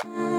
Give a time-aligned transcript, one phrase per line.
[0.00, 0.32] Hello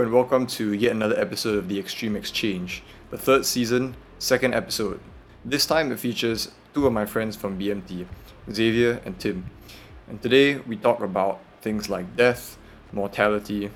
[0.00, 4.98] and welcome to yet another episode of The Extreme Exchange, the third season, second episode.
[5.44, 8.06] This time it features two of my friends from BMT,
[8.50, 9.50] Xavier and Tim.
[10.08, 12.56] And today we talk about things like death,
[12.92, 13.70] mortality,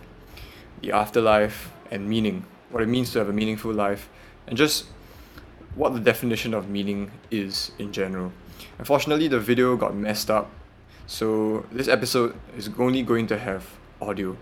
[0.81, 4.09] the afterlife, and meaning, what it means to have a meaningful life,
[4.47, 4.87] and just
[5.75, 8.33] what the definition of meaning is in general.
[8.79, 10.51] Unfortunately, the video got messed up,
[11.07, 13.69] so this episode is only going to have
[14.01, 14.37] audio.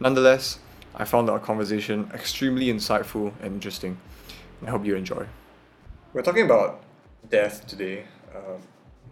[0.00, 0.58] Nonetheless,
[0.94, 3.98] I found our conversation extremely insightful and interesting.
[4.66, 5.26] I hope you enjoy.
[6.12, 6.82] We're talking about
[7.28, 8.62] death today, um,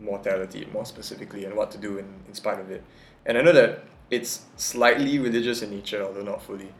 [0.01, 2.83] mortality more specifically, and what to do in, in spite of it.
[3.27, 6.73] And I know that it's slightly religious in nature, although not fully,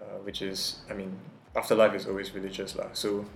[0.00, 1.18] uh, which is, I mean,
[1.54, 2.76] afterlife is always religious.
[2.76, 2.88] lah.
[2.92, 3.26] So,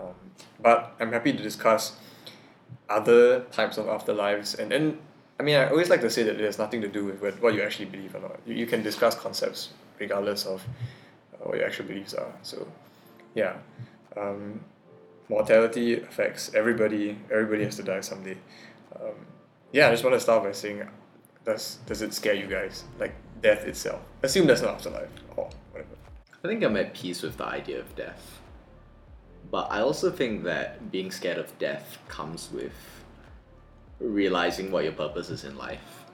[0.00, 0.14] um,
[0.60, 1.96] but I'm happy to discuss
[2.88, 4.58] other types of afterlives.
[4.58, 4.98] And then,
[5.38, 7.54] I mean, I always like to say that it has nothing to do with what,
[7.54, 8.40] you actually believe or not.
[8.46, 10.62] You, you can discuss concepts regardless of
[11.34, 12.32] uh, what your actual beliefs are.
[12.42, 12.66] So,
[13.34, 13.56] yeah.
[14.16, 14.60] Um,
[15.28, 17.18] mortality affects everybody.
[17.30, 18.36] Everybody has to die someday.
[19.00, 19.26] Um,
[19.72, 20.88] yeah, I just want to start by saying,
[21.44, 22.84] does does it scare you guys?
[22.98, 24.00] Like death itself?
[24.22, 25.90] Assume there's no afterlife or whatever.
[26.44, 28.40] I think I'm at peace with the idea of death.
[29.50, 32.72] But I also think that being scared of death comes with
[34.00, 36.04] realizing what your purpose is in life.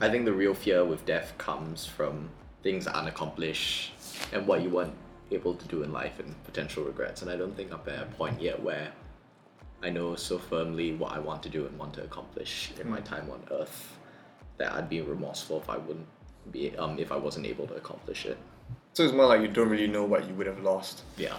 [0.00, 2.28] I think the real fear with death comes from
[2.62, 3.92] things unaccomplished
[4.32, 4.94] and what you weren't
[5.30, 7.22] able to do in life and potential regrets.
[7.22, 8.92] And I don't think I'm at a point yet where
[9.82, 13.00] I know so firmly what I want to do and want to accomplish in my
[13.00, 13.96] time on earth
[14.58, 16.06] that I'd be remorseful if I wouldn't
[16.50, 18.38] be um if I wasn't able to accomplish it.
[18.94, 21.02] So it's more like you don't really know what you would have lost.
[21.16, 21.36] Yeah.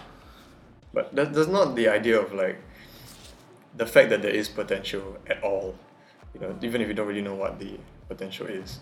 [0.94, 2.58] But that, that's not the idea of like
[3.78, 5.76] the fact that there is potential at all.
[6.34, 8.80] You know, even if you don't really know what the potential is,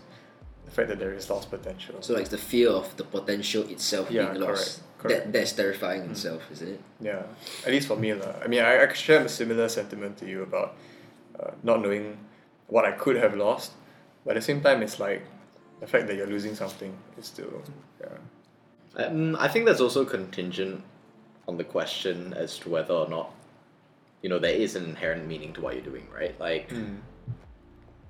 [0.64, 1.96] the fact that there is lost potential.
[2.00, 4.80] So like the fear of the potential itself Yeah, being lost.
[4.98, 5.24] correct, correct.
[5.24, 6.80] That that's terrifying in itself, isn't it?
[7.00, 7.22] Yeah,
[7.66, 8.34] at least for me lah.
[8.42, 10.76] I mean, I, I share a similar sentiment to you about
[11.40, 12.18] uh, not knowing
[12.66, 13.72] what I could have lost,
[14.24, 15.22] but at the same time, it's like
[15.80, 17.62] the fact that you're losing something is still
[18.00, 18.16] yeah.
[19.04, 20.82] Um, I think that's also contingent
[21.48, 23.34] on the question as to whether or not,
[24.22, 26.38] you know, there is an inherent meaning to what you're doing, right?
[26.38, 26.70] Like,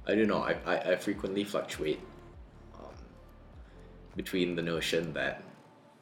[0.07, 0.43] I don't know.
[0.43, 2.01] I, I, I frequently fluctuate
[2.75, 2.91] um,
[4.17, 5.43] between the notion that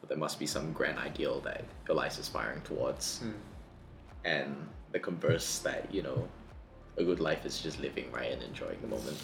[0.09, 3.23] there must be some grand ideal that your life's aspiring towards,
[4.25, 4.55] and
[4.93, 6.27] the converse that you know,
[6.97, 9.19] a good life is just living right and enjoying the moment.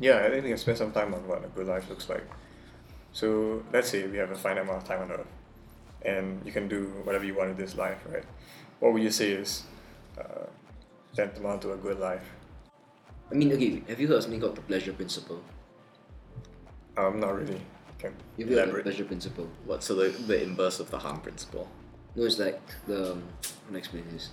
[0.00, 2.26] Yeah, I think can spend some time on what a good life looks like.
[3.12, 5.26] So let's say we have a finite amount of time on earth,
[6.04, 8.24] and you can do whatever you want in this life, right?
[8.80, 9.64] What would you say is
[10.18, 10.46] uh,
[11.14, 12.24] tantamount to a good life?
[13.30, 15.42] I mean, okay, have you heard of something called the pleasure principle?
[16.96, 17.60] Um, not really.
[17.98, 19.48] Can You've heard of the pleasure principle?
[19.64, 21.68] What so the the inverse of the harm principle?
[22.14, 24.30] No, it's like the um, how do I explain this?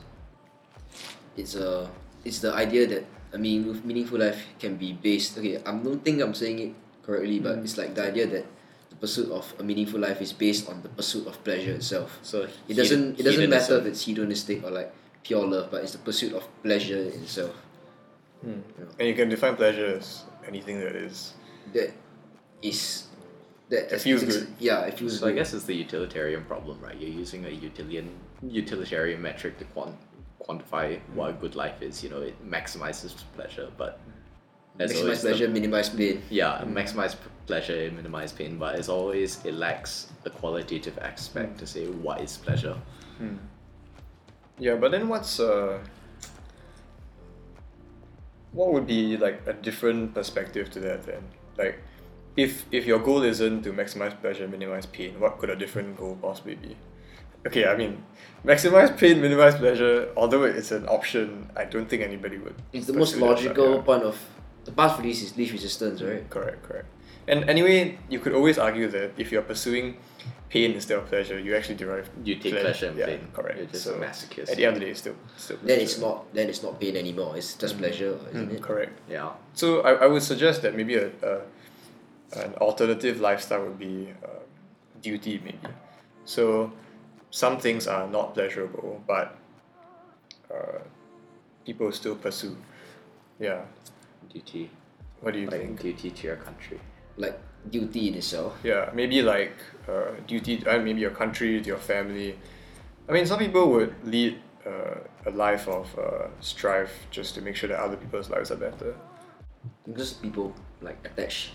[1.37, 1.89] It's a
[2.25, 5.37] it's the idea that I mean, meaningful life can be based.
[5.37, 8.49] Okay, I don't think I'm saying it correctly, but it's like the idea that the
[9.01, 12.19] pursuit of a meaningful life is based on the pursuit of pleasure itself.
[12.21, 15.93] So It doesn't it doesn't matter if it's hedonistic or like pure love, but it's
[15.93, 17.55] the pursuit of pleasure itself.
[18.41, 18.61] Hmm.
[18.99, 21.33] And you can define pleasure as anything that is.
[21.73, 21.91] That
[22.61, 23.07] is
[23.69, 24.47] that It feels it's- good.
[24.59, 26.97] Yeah, it feels So I guess it's the utilitarian problem, right?
[27.01, 28.09] You're using a utilitarian
[28.43, 29.97] utilitarian metric to quant-
[30.45, 32.03] quantify what a good life is.
[32.03, 33.99] You know, it maximizes pleasure, but
[34.77, 36.21] there's maximize always the- pleasure, minimize pain.
[36.29, 41.67] yeah, maximize p- pleasure, minimize pain, but it's always it lacks the qualitative aspect to
[41.67, 42.75] say what is pleasure.
[44.57, 45.79] Yeah, but then what's uh,
[48.53, 51.23] what would be like a different perspective to that then?
[51.57, 51.79] Like,
[52.35, 56.17] if if your goal isn't to maximize pleasure, minimize pain, what could a different goal
[56.21, 56.75] possibly be?
[57.47, 58.03] Okay, I mean,
[58.45, 60.09] maximize pain, minimize pleasure.
[60.15, 62.55] Although it's an option, I don't think anybody would.
[62.73, 63.81] It's the most pursue that, logical yeah.
[63.81, 64.17] point of
[64.65, 66.29] the path for this is least resistance, right?
[66.29, 66.87] Correct, correct.
[67.27, 69.97] And anyway, you could always argue that if you're pursuing
[70.49, 73.27] pain instead of pleasure, you actually derive You take pleasure in yeah, pain.
[73.33, 73.57] Correct.
[73.57, 74.49] You're just so a masochist.
[74.51, 75.57] At the end of the day, it's still still.
[75.63, 77.37] Then it's not then it's not pain anymore.
[77.37, 78.61] It's just pleasure, isn't Mm, it?
[78.61, 78.99] correct.
[79.09, 79.31] Yeah.
[79.53, 81.41] So I, I would suggest that maybe a, a
[82.43, 84.39] an alternative lifestyle would be uh,
[85.01, 85.59] duty maybe.
[86.25, 86.71] So
[87.29, 89.37] some things are not pleasurable, but
[90.53, 90.79] uh,
[91.65, 92.57] people still pursue.
[93.39, 93.61] Yeah.
[94.33, 94.69] Duty.
[95.21, 95.81] What do you Like think?
[95.81, 96.79] duty to your country.
[97.17, 97.39] Like
[97.69, 98.57] duty in itself.
[98.63, 99.53] Yeah, maybe like
[99.87, 102.37] uh, duty, uh, maybe your country, to your family.
[103.09, 104.95] I mean, some people would lead uh,
[105.25, 108.95] a life of uh, strife just to make sure that other people's lives are better.
[109.85, 111.51] Because people like attach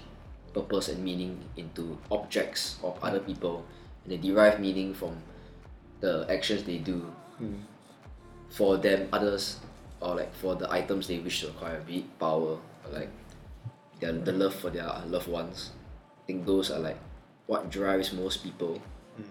[0.54, 3.64] purpose and meaning into objects of other people
[4.04, 5.16] and they derive meaning from
[6.00, 7.04] the actions they do
[8.50, 9.58] for them others
[10.00, 13.10] or like for the items they wish to acquire be it power or like
[14.00, 15.70] their the love for their loved ones
[16.22, 16.98] I think those are like
[17.46, 18.80] what drives most people
[19.16, 19.22] hmm.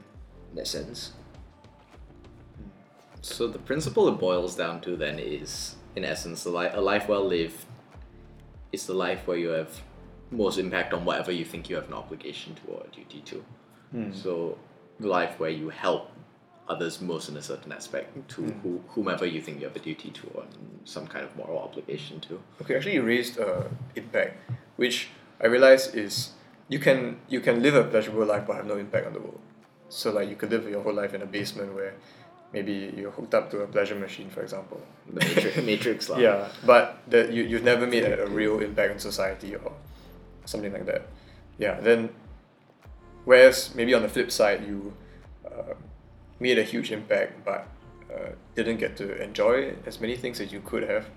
[0.49, 1.11] in that sense.
[2.55, 2.69] Hmm.
[3.21, 7.07] So the principle it boils down to then is, in essence, a, li- a life
[7.07, 7.65] well lived
[8.71, 9.81] is the life where you have
[10.31, 13.43] most impact on whatever you think you have an obligation to or a duty to.
[14.13, 14.57] So
[14.99, 16.11] the life where you help
[16.67, 20.09] others most in a certain aspect to who, whomever you think you have a duty
[20.09, 20.43] to or
[20.83, 22.41] some kind of moral obligation to.
[22.61, 23.63] Okay, actually, you raised uh,
[23.95, 24.37] impact,
[24.75, 25.09] which
[25.41, 26.31] I realize is
[26.67, 29.39] you can you can live a pleasurable life but have no impact on the world.
[29.89, 31.93] So like you could live your whole life in a basement where
[32.51, 34.81] maybe you're hooked up to a pleasure machine, for example.
[35.07, 36.11] The matrix, matrix.
[36.17, 39.71] Yeah, but that you you've never made a, a real impact on society or
[40.45, 41.07] something like that.
[41.59, 42.09] Yeah, then
[43.25, 44.93] whereas maybe on the flip side you
[45.45, 45.73] uh,
[46.39, 47.67] made a huge impact but
[48.13, 51.09] uh, didn't get to enjoy as many things as you could have.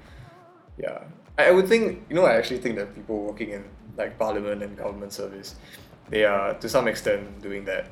[0.79, 1.05] Yeah,
[1.37, 3.65] I, I would think you know I actually think that people working in
[3.97, 5.57] like parliament and government service,
[6.09, 7.87] they are to some extent doing that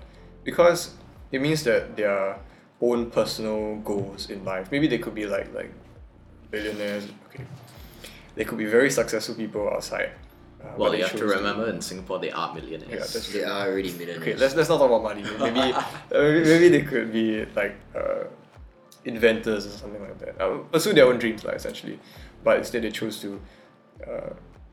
[0.45, 0.95] because
[1.33, 2.39] it means that their
[2.81, 4.71] own personal goals in life.
[4.71, 5.73] Maybe they could be like like
[6.51, 7.09] billionaires.
[7.29, 7.45] Okay,
[8.35, 10.11] they could be very successful people outside.
[10.67, 12.91] Uh, Well, you have to remember in Singapore they are millionaires.
[12.93, 15.23] Yeah, that's they are already millionaires Okay, let's, let's not talk about money.
[15.39, 15.83] Maybe uh,
[16.13, 18.25] maybe maybe they could be like uh,
[19.05, 20.41] inventors or something like that.
[20.41, 21.99] Uh, pursue their own dreams, like, essentially.
[22.45, 23.41] But instead, they chose to
[24.07, 24.31] uh,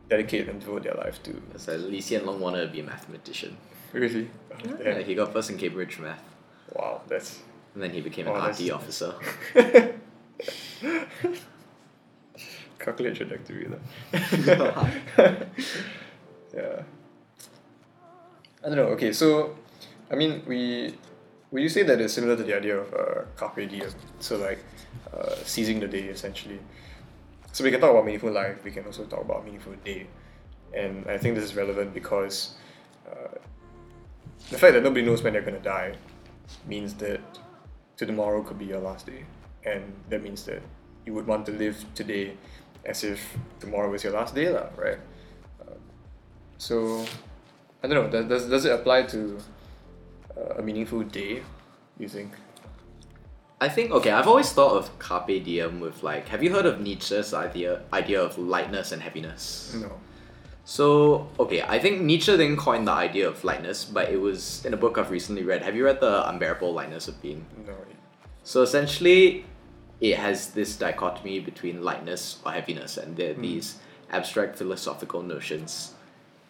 [0.09, 1.41] dedicate and devote their life to.
[1.57, 3.57] So Lee Hsien Loong wanted to be a mathematician.
[3.93, 4.29] Really?
[4.51, 6.23] Oh, Yeah, he got first in Cambridge math,
[6.75, 7.39] Wow, that's.
[7.73, 9.13] and then he became Oh, an that's- RT officer.
[12.83, 13.67] calculate trajectory.
[13.71, 13.79] lah.
[16.53, 16.83] yeah.
[18.63, 18.91] I don't know.
[18.95, 19.55] Okay, so
[20.11, 20.93] I mean, we
[21.51, 23.89] would you say that it's similar to the idea of uh, carpe diem?
[24.19, 24.59] So like
[25.13, 26.59] uh, seizing the day essentially.
[27.51, 28.63] So we can talk about meaningful life.
[28.63, 30.07] We can also talk about meaningful day,
[30.73, 32.55] and I think this is relevant because
[33.07, 33.37] uh,
[34.49, 35.95] the fact that nobody knows when they're gonna die
[36.67, 37.21] means that
[37.97, 39.25] to tomorrow could be your last day,
[39.65, 40.61] and that means that
[41.05, 42.33] you would want to live today
[42.85, 44.99] as if tomorrow was your last day, lah, right?
[45.61, 45.75] Uh,
[46.57, 47.05] so
[47.83, 48.09] I don't know.
[48.09, 49.39] Does, does does it apply to
[50.37, 51.43] uh, a meaningful day?
[51.99, 52.31] You think?
[53.61, 54.11] I think okay.
[54.11, 56.27] I've always thought of carpe diem with like.
[56.29, 59.75] Have you heard of Nietzsche's idea idea of lightness and heaviness?
[59.79, 59.91] No.
[60.65, 64.73] So okay, I think Nietzsche didn't coin the idea of lightness, but it was in
[64.73, 65.61] a book I've recently read.
[65.61, 67.45] Have you read the Unbearable Lightness of Being?
[67.67, 67.75] No.
[68.43, 69.45] So essentially,
[70.03, 73.41] it has this dichotomy between lightness or heaviness, and there are hmm.
[73.41, 73.79] these
[74.11, 75.93] abstract philosophical notions.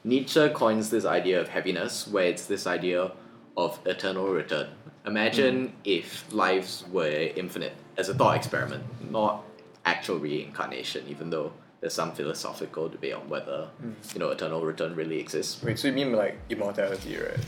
[0.04, 3.12] Nietzsche coins this idea of heaviness, where it's this idea
[3.56, 4.70] of eternal return.
[5.06, 5.76] Imagine hmm.
[5.86, 9.44] if lives were infinite as a thought experiment, not
[9.86, 13.92] actual reincarnation, even though there's some philosophical debate on whether hmm.
[14.14, 15.62] you know eternal return really exists.
[15.62, 15.78] Wait.
[15.78, 17.46] So you mean like immortality, right?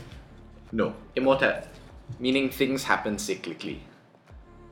[0.70, 1.62] No, immortal,
[2.20, 3.80] meaning things happen cyclically.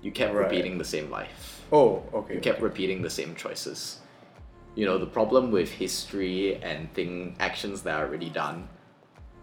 [0.04, 0.44] You kept Right.
[0.44, 1.62] repeating the same life.
[1.72, 2.34] Oh, okay.
[2.34, 4.00] You kept repeating the same choices.
[4.76, 8.68] You know, the problem with history and thing actions that are already done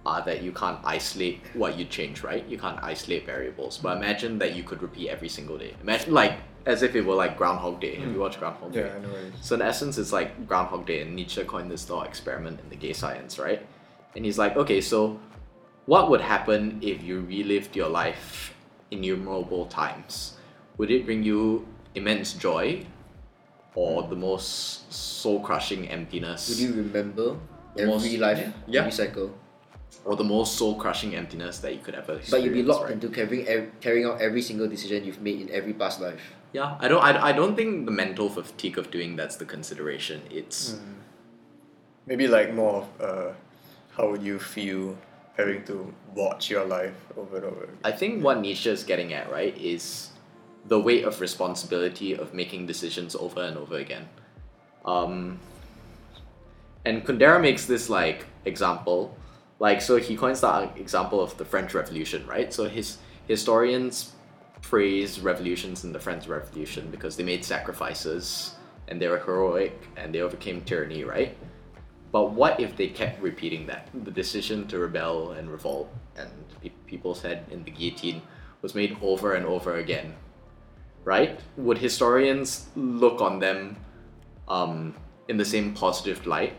[0.05, 2.45] are that you can't isolate what you change, right?
[2.47, 3.79] You can't isolate variables.
[3.79, 4.03] But mm-hmm.
[4.03, 5.73] imagine that you could repeat every single day.
[5.81, 7.95] Imagine like as if it were like Groundhog Day.
[7.95, 8.19] Have you mm.
[8.19, 8.81] watched Groundhog Day?
[8.81, 9.45] Yeah, I know what it is.
[9.45, 12.75] So in essence, it's like Groundhog Day, and Nietzsche coined this thought experiment in the
[12.75, 13.65] gay science, right?
[14.15, 15.19] And he's like, okay, so
[15.87, 18.53] what would happen if you relived your life
[18.91, 20.37] innumerable times?
[20.81, 22.87] Would it bring you immense joy,
[23.75, 27.37] or the most soul-crushing emptiness, would you remember
[27.75, 28.79] The most- every life yeah.
[28.81, 29.29] every cycle
[30.05, 32.31] or the most soul-crushing emptiness that you could ever experience?
[32.31, 32.93] but you'd be locked right?
[32.97, 36.75] into carrying ev- carrying out every single decision you've made in every past life Yeah,
[36.83, 37.03] I don't.
[37.09, 40.17] I, I don't think the mental fatigue of doing that's the consideration.
[40.31, 40.75] It's
[42.09, 43.29] Maybe like more of uh,
[43.95, 44.97] how would you feel
[45.37, 47.63] having to watch your life over and over?
[47.63, 47.77] again?
[47.85, 50.10] I think what Nietzsche is getting at, right, is
[50.65, 54.07] the weight of responsibility of making decisions over and over again.
[54.85, 55.39] Um,
[56.85, 59.15] and Kundera makes this like example,
[59.59, 62.53] like so he coins the example of the French Revolution, right?
[62.53, 64.13] So his historians
[64.61, 68.55] praise revolutions in the French Revolution because they made sacrifices
[68.87, 71.35] and they were heroic and they overcame tyranny, right?
[72.11, 73.87] But what if they kept repeating that?
[73.93, 76.29] The decision to rebel and revolt and
[76.61, 78.21] pe- people said in the guillotine
[78.61, 80.13] was made over and over again.
[81.03, 81.39] Right?
[81.57, 83.77] Would historians look on them
[84.47, 84.93] um,
[85.27, 86.53] in the same positive light?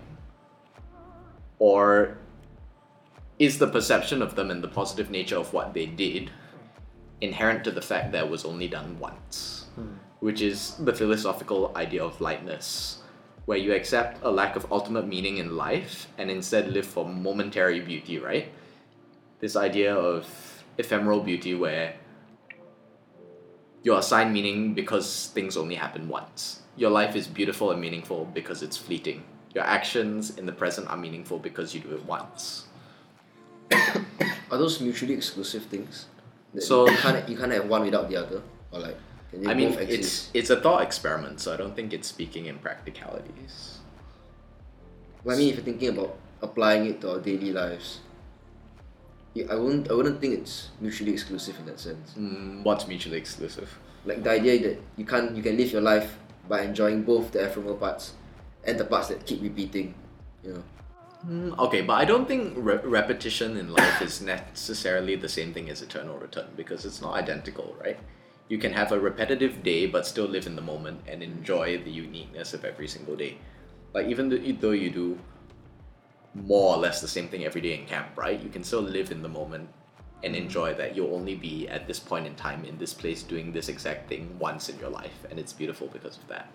[1.58, 2.18] Or
[3.38, 6.30] is the perception of them and the positive nature of what they did
[7.20, 9.66] inherent to the fact that it was only done once?
[10.20, 13.02] Which is the philosophical idea of lightness,
[13.46, 17.80] where you accept a lack of ultimate meaning in life and instead live for momentary
[17.80, 18.52] beauty, right?
[19.40, 20.26] This idea of
[20.78, 21.94] ephemeral beauty where
[23.82, 26.60] you're assigned meaning because things only happen once.
[26.76, 29.24] Your life is beautiful and meaningful because it's fleeting.
[29.54, 32.66] Your actions in the present are meaningful because you do it once.
[34.50, 36.06] Are those mutually exclusive things?
[36.54, 38.96] That So- you can't you can't have one without the other, or like
[39.46, 43.78] I mean, it's it's a thought experiment, so I don't think it's speaking in practicalities.
[45.24, 48.00] Well, I mean, if you're thinking about applying it to our daily lives,
[49.34, 52.14] yeah, I wouldn't I wouldn't think it's mutually exclusive in that sense.
[52.18, 53.78] Mm, what's mutually exclusive?
[54.04, 57.44] Like the idea that you can't you can live your life by enjoying both the
[57.44, 58.14] ephemeral parts
[58.64, 59.94] and the parts that keep repeating.
[60.44, 60.62] You know.
[61.26, 65.70] Mm, okay, but I don't think re- repetition in life is necessarily the same thing
[65.70, 67.98] as eternal return because it's not identical, right?
[68.48, 71.90] You can have a repetitive day but still live in the moment and enjoy the
[71.90, 73.38] uniqueness of every single day.
[73.94, 75.18] Like even though you do
[76.34, 78.40] more or less the same thing every day in camp, right?
[78.40, 79.68] You can still live in the moment
[80.24, 83.52] and enjoy that you'll only be at this point in time in this place doing
[83.52, 86.48] this exact thing once in your life and it's beautiful because of that.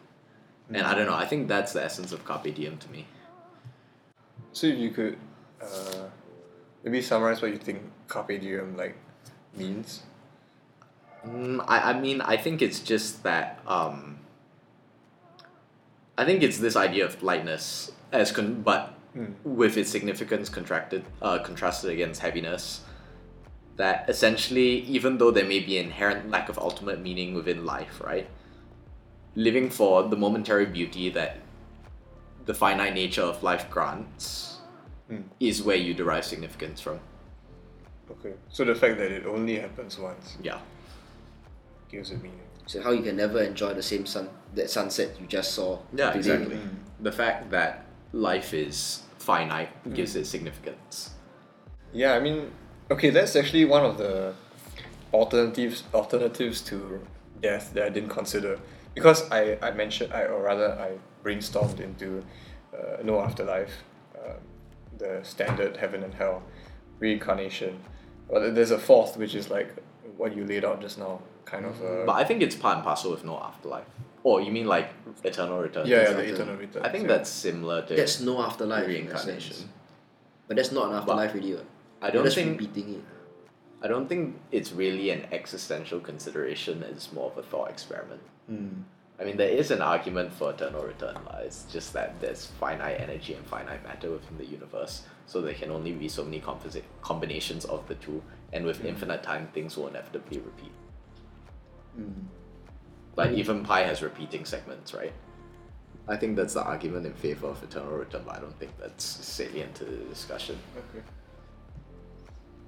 [0.69, 3.05] And I don't know, I think that's the essence of carpe diem to me.
[4.51, 5.17] So if you could
[5.61, 6.07] uh,
[6.83, 8.97] maybe summarize what you think carpe diem like
[9.55, 10.03] means.
[11.25, 13.59] Mm, I, I mean, I think it's just that.
[13.67, 14.19] Um,
[16.17, 18.96] I think it's this idea of lightness as con- but
[19.43, 22.81] with its significance contracted uh, contrasted against heaviness.
[23.77, 28.27] That essentially, even though there may be inherent lack of ultimate meaning within life, right?
[29.35, 31.37] Living for the momentary beauty that
[32.45, 34.45] the finite nature of life grants
[35.09, 35.23] Mm.
[35.39, 36.99] is where you derive significance from.
[38.11, 38.33] Okay.
[38.49, 40.59] So the fact that it only happens once Yeah.
[41.89, 42.41] gives it meaning.
[42.65, 45.79] So how you can never enjoy the same sun that sunset you just saw.
[45.93, 46.17] Yeah, today.
[46.33, 46.59] exactly.
[46.99, 51.11] The fact that life is finite gives it significance.
[51.93, 52.51] Yeah, I mean,
[52.89, 54.33] okay, that's actually one of the
[55.13, 56.77] alternatives alternatives to
[57.41, 58.53] death that I didn't consider
[58.95, 60.89] because I, I mentioned I or rather I
[61.23, 62.23] brainstormed into
[62.73, 63.73] uh, no afterlife,
[64.17, 64.33] uh,
[64.97, 66.41] the standard heaven and hell,
[66.99, 67.73] reincarnation.
[68.29, 69.69] But there's a fourth which is like
[70.17, 71.75] what you laid out just now, kind of.
[71.81, 73.89] Uh, But I think it's part and parcel with no afterlife.
[74.27, 74.89] Oh, you mean like
[75.23, 75.87] eternal return?
[75.87, 76.83] yeah, yeah, the eternal return.
[76.83, 77.15] I think yeah.
[77.15, 78.85] that's similar to That's no afterlife.
[78.85, 79.69] reincarnation.
[80.47, 81.53] But that's not an afterlife really.
[81.53, 81.65] What?
[82.01, 83.03] I You're don't just think repeating it.
[83.81, 86.83] I don't think it's really an existential consideration.
[86.83, 88.21] It's more of a thought experiment.
[88.51, 88.83] Mm.
[89.19, 91.15] I mean, there is an argument for eternal return.
[91.25, 91.37] lah.
[91.47, 95.71] It's just that there's finite energy and finite matter within the universe, so there can
[95.71, 98.21] only be so many composite combinations of the two,
[98.53, 100.75] and with infinite time, things will inevitably repeat.
[103.17, 105.11] Like even pi has repeating segments, right?
[106.07, 109.03] I think that's the argument in favor of eternal return, but I don't think that's
[109.03, 110.57] salient to the discussion.
[110.77, 111.03] Okay.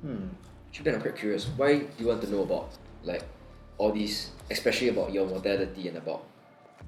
[0.02, 0.28] Hmm.
[0.68, 1.46] Actually, I'm quite curious.
[1.56, 2.70] Why do you want to know about
[3.04, 3.24] like
[3.78, 6.24] all these, especially about your mortality and about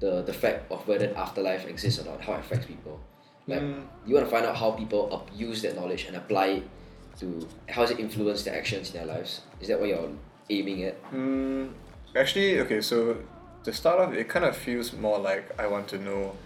[0.00, 3.00] the the fact of whether afterlife exists or not, how it affects people?
[3.46, 3.82] Like, Mm.
[4.06, 6.64] you want to find out how people abuse that knowledge and apply it
[7.20, 9.40] to how does it influence their actions in their lives?
[9.60, 10.10] Is that what you're
[10.48, 10.94] aiming at?
[11.12, 11.72] Mm,
[12.14, 13.16] actually, okay, so
[13.64, 16.36] to start off, it kind of feels more like I want to know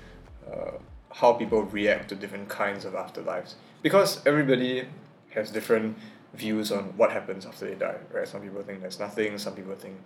[0.51, 0.73] uh,
[1.13, 3.55] how people react to different kinds of afterlives.
[3.83, 4.87] Because everybody
[5.31, 5.97] has different
[6.35, 8.29] views on what happens after they die, right?
[8.29, 9.97] Some people think there's nothing, some people think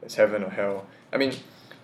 [0.00, 0.86] there's heaven or hell.
[1.12, 1.32] I mean,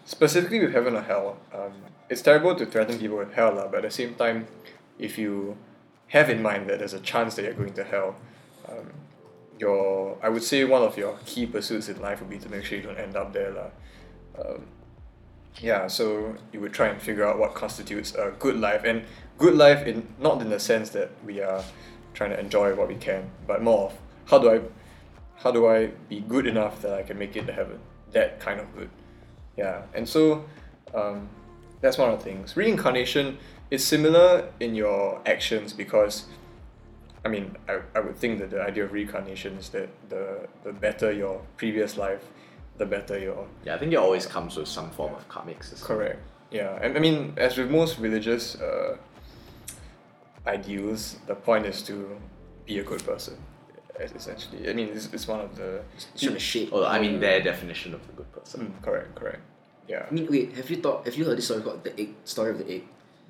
[0.05, 1.73] specifically with heaven or hell, um,
[2.09, 4.47] it's terrible to threaten people with hell, lah, but at the same time,
[4.99, 5.57] if you
[6.09, 8.17] have in mind that there's a chance that you're going to hell,
[8.69, 8.91] um,
[9.59, 12.65] your I would say one of your key pursuits in life would be to make
[12.65, 13.71] sure you don't end up there lah.
[14.39, 14.67] Um,
[15.61, 19.05] yeah, so you would try and figure out what constitutes a good life and
[19.39, 21.63] good life in not in the sense that we are
[22.13, 24.61] trying to enjoy what we can, but more of how do I
[25.37, 27.79] how do I be good enough that I can make it to heaven?
[28.13, 28.91] That kind of good.
[29.57, 30.45] Yeah, and so
[30.95, 31.29] um,
[31.81, 32.57] that's one of the things.
[32.57, 33.39] Reincarnation
[33.71, 36.27] is similar in your actions because
[37.25, 40.73] I mean, I, I would think that the idea of reincarnation is that the, the
[40.73, 42.29] better your previous life,
[42.79, 43.47] the better you are.
[43.65, 45.87] Yeah, I think it always comes with some form of karmic system.
[45.87, 46.21] correct.
[46.51, 48.97] Yeah, and I mean, as with most religious uh,
[50.47, 52.17] ideals, the point is to
[52.67, 53.37] be a good person.
[53.99, 54.69] essentially.
[54.69, 55.83] I mean, it's, it's one of the.
[55.95, 56.73] It's trying to shape.
[56.73, 58.61] Well, I mean, their definition of a good person.
[58.67, 59.41] Mm, correct, correct.
[59.89, 60.07] Yeah.
[60.09, 60.55] I mean, wait.
[60.57, 61.05] Have you thought?
[61.07, 62.15] Have you heard this story called the egg?
[62.25, 62.83] Story of the egg.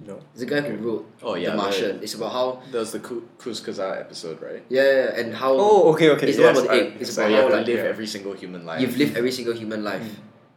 [0.03, 0.19] No.
[0.35, 1.97] It's a guy who wrote Oh, yeah, The Martian.
[1.99, 4.63] the- It's about how There was the Ku- Kurzgesagt episode, right?
[4.69, 6.27] yeah, yeah, yeah, and how Oh, okay, okay.
[6.29, 7.01] It's the one yes, about the I- egg.
[7.01, 7.93] It's so about you how have to like live yeah.
[7.95, 8.81] every single human life.
[8.83, 10.03] you've lived every single human life,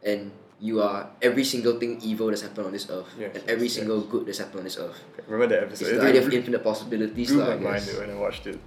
[0.04, 3.68] and you are every single thing evil that's happened on this earth, Yes, and every
[3.70, 4.98] yes, single good that's happened on this earth.
[5.30, 6.02] Remember that It's episode?
[6.02, 7.94] the It idea of infinite possibilities, blew lah, my I mind guess.
[8.02, 8.58] when I watched it.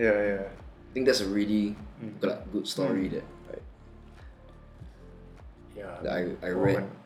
[0.00, 0.42] Yeah, yeah.
[0.48, 2.18] I think that's a really Mm.
[2.24, 3.24] good, like, good story that,
[5.76, 5.92] Yeah.
[6.02, 6.74] that I, I Oh, read.
[6.80, 7.03] when- I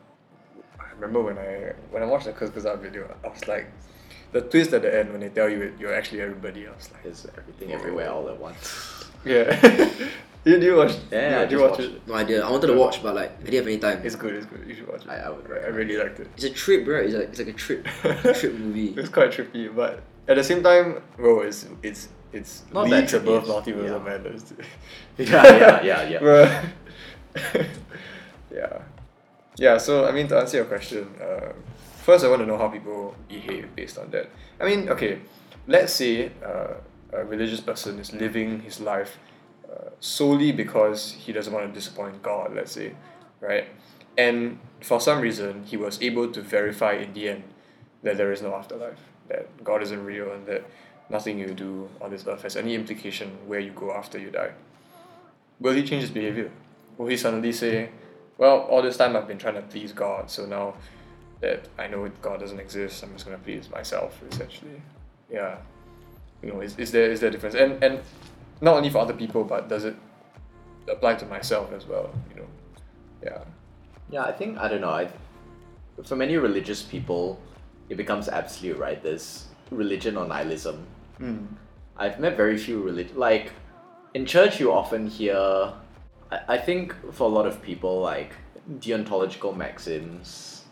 [0.99, 3.67] remember when I when I watched the Kurzgesagt video, I was like,
[4.31, 6.67] the twist at the end when they tell you it, you're actually everybody.
[6.67, 9.05] I was like, Is everything everywhere all at once.
[9.25, 9.49] yeah.
[10.45, 10.93] you do you watch?
[11.11, 12.07] Yeah, I do you watch watched it?
[12.07, 12.45] No idea.
[12.45, 14.01] I wanted to watch, but like I didn't have any time.
[14.03, 14.35] It's good.
[14.35, 14.65] It's good.
[14.67, 15.09] You should watch it.
[15.09, 16.27] I- I would Right, I really liked it.
[16.35, 17.05] It's a trip, right?
[17.05, 17.85] It's like it's like a trip,
[18.39, 18.89] trip movie.
[18.97, 23.23] It's quite trippy, but at the same time, bro, it's it's it's Not leagues trippy,
[23.23, 23.95] above it's- multiverse yeah.
[23.95, 24.53] of madness.
[25.17, 26.19] yeah, yeah, yeah, yeah.
[26.19, 26.69] Bruh.
[28.53, 28.81] yeah.
[29.59, 31.51] Yeah, so I mean to answer your question, uh,
[32.05, 34.29] first I want to know how people behave based on that.
[34.57, 35.19] I mean, okay,
[35.67, 36.75] let's say uh,
[37.11, 39.19] a religious person is living his life
[39.69, 42.93] uh, solely because he doesn't want to disappoint God, let's say,
[43.41, 43.67] right?
[44.17, 47.43] And for some reason, he was able to verify in the end
[48.03, 50.63] that there is no afterlife, that God isn't real, and that
[51.09, 54.53] nothing you do on this earth has any implication where you go after you die.
[55.59, 56.49] Will he change his behavior?
[56.97, 57.89] Will he suddenly say,
[58.39, 60.75] Well, all this time I've been trying to please God, so now
[61.41, 64.81] that I know God doesn't exist, I'm just gonna please myself essentially.
[65.29, 65.57] Yeah.
[66.41, 67.55] You know, is, is there is there a difference?
[67.55, 67.99] And and
[68.61, 69.95] not only for other people, but does it
[70.87, 72.47] apply to myself as well, you know?
[73.21, 73.43] Yeah.
[74.09, 74.89] Yeah, I think I don't know.
[74.89, 75.09] I,
[76.05, 77.41] for many religious people,
[77.89, 79.03] it becomes absolute, right?
[79.03, 80.87] There's religion or nihilism.
[81.19, 81.45] Mm.
[81.97, 83.51] I've met very few religion like
[84.13, 84.61] in church.
[84.61, 85.73] You often hear.
[86.31, 88.33] I, I think for a lot of people, like
[88.79, 90.63] deontological maxims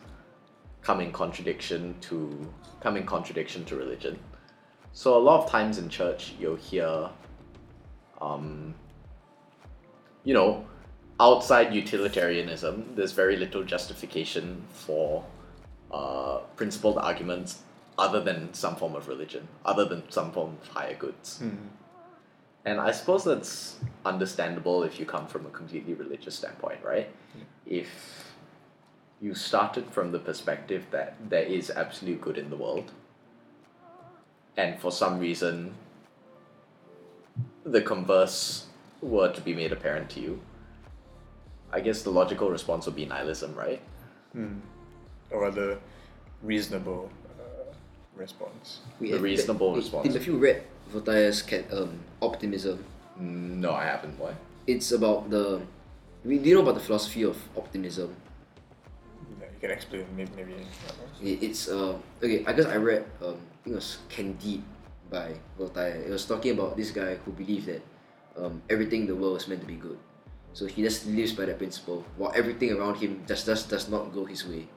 [0.81, 4.17] come in contradiction to come in contradiction to religion.
[4.93, 7.09] So a lot of times in church, you'll hear,
[8.21, 8.73] um,
[10.23, 10.65] you know,
[11.19, 15.25] outside utilitarianism, there's very little justification for
[15.91, 17.61] uh, principled arguments
[17.97, 21.39] other than some form of religion, other than some form of higher goods.
[21.43, 21.57] Mm.
[22.67, 27.09] And I suppose that's understandable if you come from a completely religious standpoint, right?
[27.65, 28.33] If
[29.21, 32.91] you started from the perspective that there is absolute good in the world,
[34.57, 35.75] and for some reason
[37.63, 38.65] the converse
[39.01, 40.41] were to be made apparent to you,
[41.71, 43.81] I guess the logical response would be nihilism, right?
[44.35, 44.59] Mm.
[45.31, 45.79] Or rather,
[46.43, 47.09] reasonable
[48.17, 48.79] response.
[48.99, 50.03] Wait, The reasonable wait, response.
[50.05, 52.83] Tim, have you read Voltaire's cat, um, Optimism?
[53.19, 54.17] No, I haven't.
[54.19, 54.33] Why?
[54.67, 55.61] It's about the.
[56.23, 58.13] I mean, do you know about the philosophy of optimism?
[59.39, 60.53] Yeah, you can explain maybe maybe.
[61.23, 62.43] It, it's uh okay.
[62.45, 64.61] I guess I read um I think it was Candide
[65.09, 65.95] by Voltaire.
[66.05, 67.81] It was talking about this guy who believed that
[68.37, 69.97] um everything in the world is meant to be good,
[70.53, 72.03] so he just lives by that principle.
[72.17, 74.67] While everything around him just does does not go his way,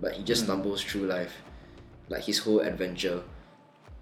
[0.00, 1.34] but he just stumbles through life,
[2.08, 3.22] like his whole adventure,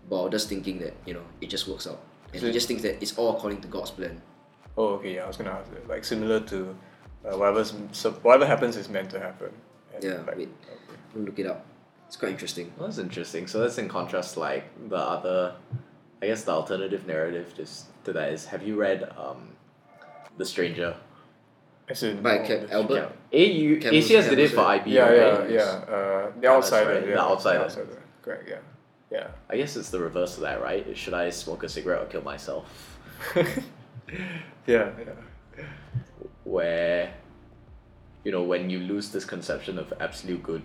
[0.09, 2.01] while just thinking that you know it just works out,
[2.33, 4.21] and So he just thinks that it's all according to God's plan.
[4.77, 5.15] Oh, okay.
[5.17, 5.89] Yeah, I was gonna ask that.
[5.89, 6.77] Like similar to
[7.25, 9.51] uh, whatever's so whatever happens is meant to happen.
[9.95, 10.49] And, Yeah, Like, wait.
[10.63, 10.79] okay.
[11.15, 11.65] Go look it up.
[12.07, 12.73] It's quite interesting.
[12.77, 13.47] Well, that's interesting.
[13.49, 15.57] So that's in contrast, like the other,
[16.23, 19.57] I guess the alternative narrative just to that is: Have you read um,
[20.37, 20.97] The Stranger?
[21.89, 23.13] As in, By oh, Cap- the- Albert?
[23.33, 24.81] A you Camus- ACS did it for right?
[24.83, 25.51] IB, Yeah, right?
[25.51, 25.61] yeah, yeah.
[25.63, 26.91] Uh, the Yeah, that's outsider.
[26.95, 27.61] right, Yeah, the outsider.
[27.61, 28.03] outsider.
[28.23, 28.49] Correct.
[28.49, 28.57] Yeah.
[29.11, 29.29] Yeah.
[29.49, 30.97] I guess it's the reverse of that, right?
[30.97, 32.99] Should I smoke a cigarette or kill myself?
[33.37, 33.51] yeah.
[34.67, 34.89] Yeah.
[36.45, 37.13] Where,
[38.25, 40.63] you know, when you lose this conception of absolute good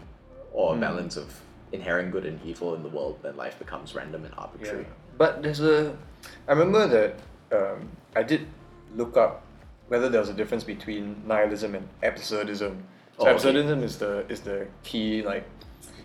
[0.54, 0.80] or Mm.
[0.82, 1.40] balance of
[1.72, 4.42] inherent good and evil in the world, then life becomes random and Yeah.
[4.42, 4.88] arbitrary.
[5.18, 5.96] But there's a.
[6.48, 7.16] I remember that
[7.56, 8.48] um, I did
[8.96, 9.44] look up
[9.92, 12.74] whether there was a difference between nihilism and absurdism.
[13.18, 13.34] So Oh, okay.
[13.34, 15.46] absurdism is the is the key like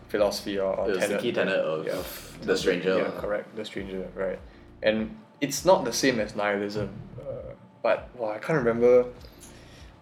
[0.09, 2.03] philosophy or, or was the key tenet of yeah.
[2.49, 2.99] The Stranger.
[2.99, 3.55] Yeah, correct.
[3.57, 4.41] The stranger, right?
[4.83, 6.89] And it's not the same as nihilism,
[7.21, 9.07] uh, but well, I can't remember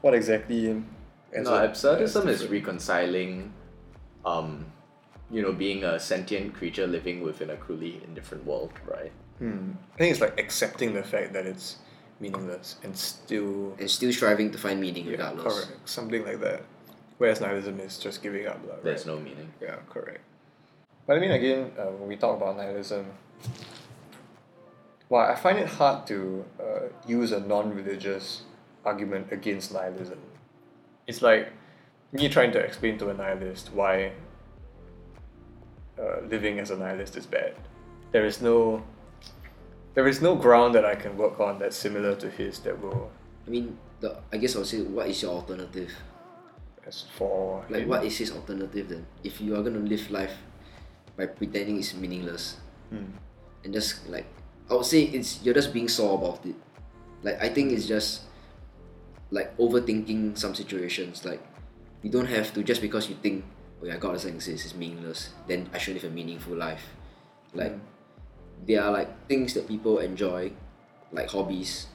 [0.00, 0.62] what exactly.
[1.36, 3.52] No, a- absurdism is reconciling,
[4.24, 4.64] um,
[5.30, 9.12] you know, being a sentient creature living within a cruelly indifferent world, right?
[9.38, 9.72] Hmm.
[9.94, 11.76] I think it's like accepting the fact that it's
[12.20, 15.64] meaningless and still And still striving to find meaning yeah, regardless.
[15.66, 16.62] correct, something like that.
[17.18, 18.82] Whereas nihilism is just giving up, right?
[18.82, 19.52] There's no meaning.
[19.60, 20.20] Yeah, correct.
[21.06, 23.06] But I mean, again, uh, when we talk about nihilism,
[25.08, 28.42] well, I find it hard to uh, use a non-religious
[28.84, 30.18] argument against nihilism.
[31.06, 31.52] It's like
[32.12, 34.12] me trying to explain to a nihilist why
[35.98, 37.54] uh, living as a nihilist is bad.
[38.12, 38.82] There is no
[39.94, 43.10] there is no ground that I can work on that's similar to his that will
[43.46, 45.92] I mean, the I guess I'll say, what is your alternative?
[46.86, 47.88] as for Like, him.
[47.88, 49.06] what is his alternative then?
[49.22, 50.36] If you are gonna live life
[51.16, 52.56] by pretending it's meaningless,
[52.90, 53.16] Hmm.
[53.64, 54.26] and just like,
[54.68, 56.54] I would say it's you're just being sore about it.
[57.22, 58.22] Like, I think it's just
[59.30, 61.24] like overthinking some situations.
[61.24, 61.40] Like,
[62.02, 63.44] you don't have to just because you think,
[63.82, 65.30] oh yeah, God doesn't exist, it's meaningless.
[65.48, 66.84] Then I should live a meaningful life.
[67.54, 67.72] Like,
[68.66, 70.52] there are like things that people enjoy,
[71.12, 71.86] like hobbies,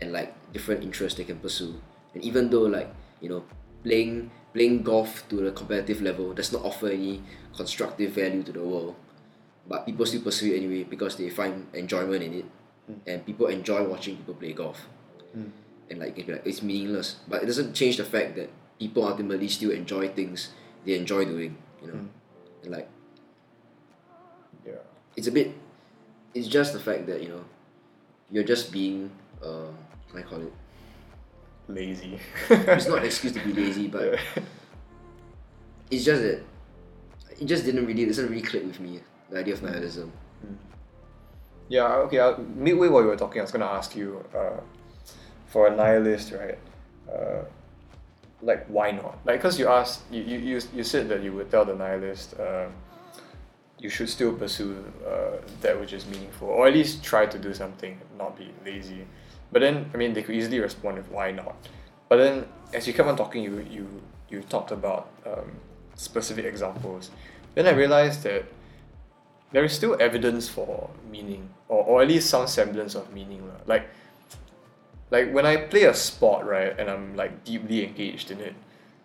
[0.00, 1.80] and like different interests they can pursue.
[2.14, 2.88] And even though like
[3.20, 3.44] you know
[3.82, 7.22] playing playing golf to the competitive level does not offer any
[7.54, 8.96] constructive value to the world,
[9.66, 12.46] but people still pursue it anyway because they find enjoyment in it,
[12.86, 12.98] hmm.
[13.06, 14.88] and people enjoy watching people play golf.
[15.32, 15.52] Hmm.
[15.90, 19.70] And like, like it's meaningless, but it doesn't change the fact that people ultimately still
[19.70, 20.50] enjoy things
[20.84, 21.56] they enjoy doing.
[21.80, 22.06] You know, hmm.
[22.62, 22.88] and like
[24.66, 24.82] yeah.
[25.16, 25.54] it's a bit
[26.38, 27.44] it's just the fact that you know
[28.32, 29.10] you're just being
[29.42, 29.70] uh
[30.18, 30.52] I call it
[31.68, 32.18] lazy.
[32.50, 34.04] it's not an excuse to be lazy but
[34.36, 34.42] Yeah.
[35.90, 36.38] it's just that
[37.40, 40.10] it just didn't really it doesn't really click with me the idea of nihilism
[41.76, 42.18] Yeah, okay.
[42.18, 44.60] Uh, midway while you were talking, I was gonna ask you, uh,
[45.52, 46.56] for a nihilist, right?
[47.14, 47.42] Uh,
[48.40, 49.14] like, why not?
[49.28, 52.28] Like, cause you asked, you, you, you, you said that you would tell the nihilist,
[52.40, 52.68] uh,
[53.78, 57.54] you should still pursue uh, that which is meaningful, or at least try to do
[57.54, 59.06] something, not be lazy.
[59.52, 61.54] But then, I mean, they could easily respond with why not.
[62.08, 63.86] But then, as you kept on talking, you you
[64.28, 65.52] you talked about um,
[65.94, 67.10] specific examples.
[67.54, 68.44] Then I realized that
[69.52, 73.88] there is still evidence for meaning or, or at least some semblance of meaning like
[75.10, 78.54] like when I play a sport right and I'm like deeply engaged in it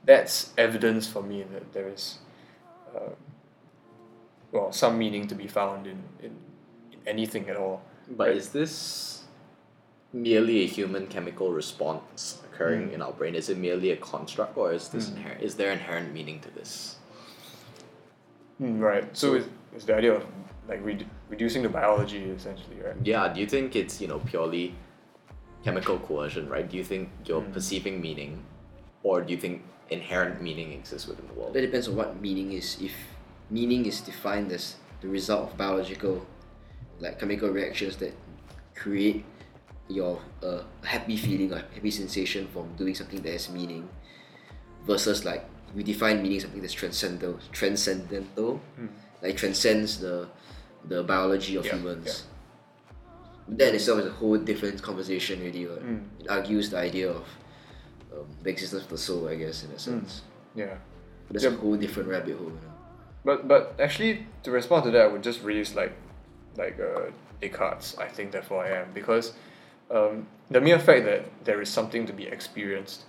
[0.06, 2.18] that's evidence for me that there is
[2.96, 3.12] uh,
[4.54, 6.32] well some meaning to be found in, in,
[6.94, 9.24] in anything at all But is this
[10.14, 13.34] merely a human chemical response occurring in our brain?
[13.36, 15.42] Is it merely a construct, or is this inherent?
[15.42, 16.98] Is there inherent meaning to this?
[18.62, 20.24] Mm, right so, it's, it's the idea of
[20.70, 23.28] like redu- reducing the biology essentially right Yeah.
[23.34, 24.76] Do you think it's you know purely
[25.64, 26.70] chemical coercion, right?
[26.70, 27.54] Do you think you're Mm.
[27.54, 28.44] perceiving meaning,
[29.02, 31.54] or do you think inherent meaning exists within the world?
[31.56, 32.94] that depends on what meaning is if
[33.50, 36.26] meaning is defined as the result of biological
[37.00, 38.14] like chemical reactions that
[38.76, 39.26] create
[39.90, 43.88] your uh, happy feeling or happy sensation from doing something that has meaning
[44.86, 45.44] versus like
[45.76, 48.62] we define meaning as something that's transcendental transcendental
[49.22, 50.28] like transcends the
[50.86, 52.26] the biology of Yeah, humans
[53.48, 55.82] that itself is a whole different conversation already right?
[55.86, 56.04] Mm.
[56.22, 57.26] it argues the idea of
[58.14, 60.22] um, the existence of the soul I guess in a sense
[60.56, 60.76] yeah
[61.30, 61.54] that's Yep.
[61.54, 62.73] a whole different rabbit hole you know?
[63.26, 65.94] But but actually, to respond to that, I would just reuse like
[66.58, 67.98] like uh, Descartes.
[67.98, 69.34] I think therefore I am because
[69.92, 73.04] um, the mere fact that there is something to be experienced,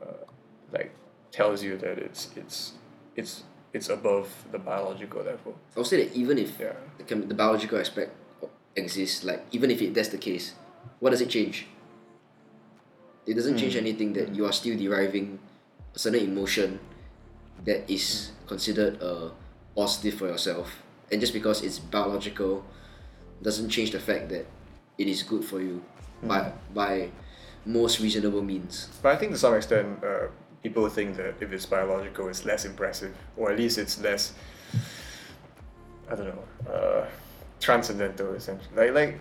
[0.00, 0.24] uh,
[0.72, 0.92] like
[1.32, 2.72] tells you that it's it's
[3.16, 5.56] it's it's above the biological level.
[5.76, 6.74] I'll say that even if Yeah.
[6.98, 8.12] the, the biological aspect
[8.76, 10.54] exists, like even if it, that's the case,
[11.00, 11.66] what does it change?
[13.26, 15.38] It doesn't change anything that you are still deriving
[15.94, 16.80] a certain emotion
[17.64, 19.30] that is considered uh,
[19.74, 22.64] positive for yourself, and just because it's biological,
[23.42, 24.46] doesn't change the fact that
[24.98, 25.82] it is good for you
[26.22, 27.10] by by
[27.64, 28.88] most reasonable means.
[29.02, 30.28] But I think to some extent, uh,
[30.62, 34.34] people think that if it's biological, it's less impressive, or at least it's less.
[36.10, 37.06] I don't know, uh,
[37.60, 38.74] transcendental essentially.
[38.74, 39.20] Like like,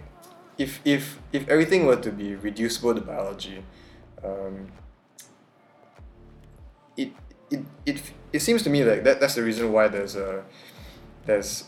[0.58, 3.64] if if if everything were to be reducible to biology,
[4.24, 4.72] um,
[6.98, 7.12] it
[7.52, 8.02] it it
[8.34, 10.44] it seems to me like that that's the reason why there's a
[11.26, 11.66] there's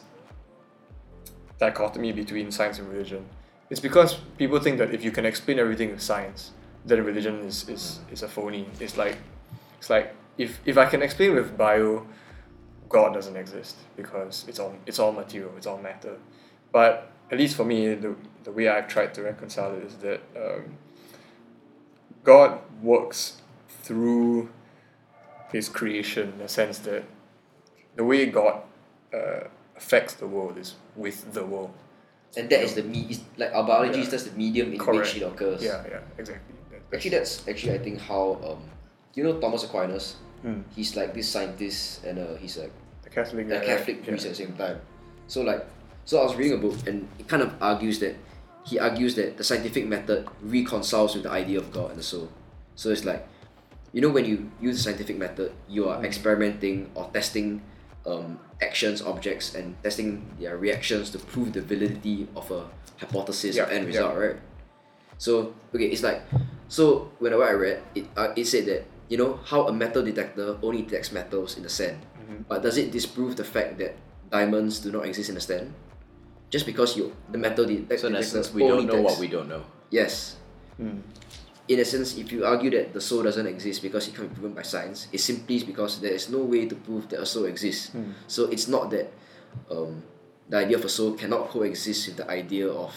[1.61, 3.25] dichotomy between science and religion.
[3.69, 6.51] It's because people think that if you can explain everything with science,
[6.85, 8.65] then religion is, is, is a phony.
[8.79, 9.17] It's like
[9.77, 12.05] it's like if, if I can explain with bio,
[12.89, 16.17] God doesn't exist because it's all it's all material, it's all matter.
[16.71, 20.21] But at least for me, the, the way I've tried to reconcile it is that
[20.35, 20.77] um,
[22.23, 23.41] God works
[23.83, 24.49] through
[25.51, 27.03] his creation in the sense that
[27.95, 28.61] the way God
[29.13, 29.41] uh,
[29.75, 31.71] affects the world is with the world.
[32.37, 35.13] And that is the me is like our biology is just the medium in Correct.
[35.13, 35.61] which it occurs.
[35.61, 36.55] Yeah, yeah, exactly.
[36.71, 38.63] That- Actually, that's actually I think how um,
[39.15, 40.15] you know Thomas Aquinas.
[40.45, 40.63] Mm.
[40.75, 42.71] He's like this scientist and uh, he's like
[43.03, 43.47] the Catholic.
[43.47, 43.65] a right?
[43.65, 44.05] Catholic Yeah.
[44.09, 44.79] priest at the same time.
[45.27, 45.65] So like,
[46.05, 48.15] so I was reading a book and it kind of argues that
[48.65, 52.29] he argues that the scientific method reconciles with the idea of God and the soul.
[52.75, 53.27] So it's like,
[53.93, 57.61] you know, when you use the scientific method, you are experimenting or testing
[58.05, 62.65] um, actions, objects, and testing their reactions to prove the validity of a
[62.97, 63.87] hypothesis Yeah, or end yeah.
[63.99, 64.37] result, right?
[65.17, 66.23] So okay, it's like
[66.67, 70.57] so whenever I read it, uh, it said that you know how a metal detector
[70.63, 72.43] only detects metals in the sand, Mm-hmm.
[72.47, 73.97] but does it disprove the fact that
[74.31, 75.73] diamonds do not exist in the sand?
[76.49, 79.19] Just because you the metal detect- So in detector essence, we only don't know what
[79.19, 79.63] we don't know.
[79.91, 80.37] Yes.
[80.81, 81.01] Mm.
[81.71, 84.35] In a sense, if you argue that the soul doesn't exist because it can't be
[84.35, 87.45] proven by science, it simply because there is no way to prove that a soul
[87.45, 87.95] exists.
[88.27, 89.07] So it's not that
[89.71, 90.03] um,
[90.49, 92.91] the idea of a soul cannot coexist with the idea of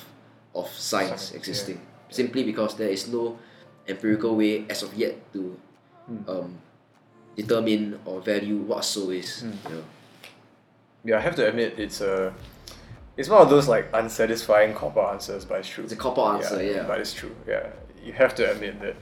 [0.55, 1.39] of science, Science, yeah.
[1.39, 1.81] existing.
[2.11, 3.39] Simply because there is no
[3.87, 5.55] empirical way as of yet to
[6.27, 6.59] um,
[7.37, 9.43] determine or value what a soul is.
[9.43, 9.85] You know?
[11.05, 12.35] Yeah, I have to admit it's a
[13.17, 15.85] it's one of those like unsatisfying cop out answers, but it's true.
[15.85, 16.83] It's a cop out answer, yeah.
[16.87, 17.35] But it's true.
[17.47, 17.71] Yeah,
[18.05, 18.97] you have to admit that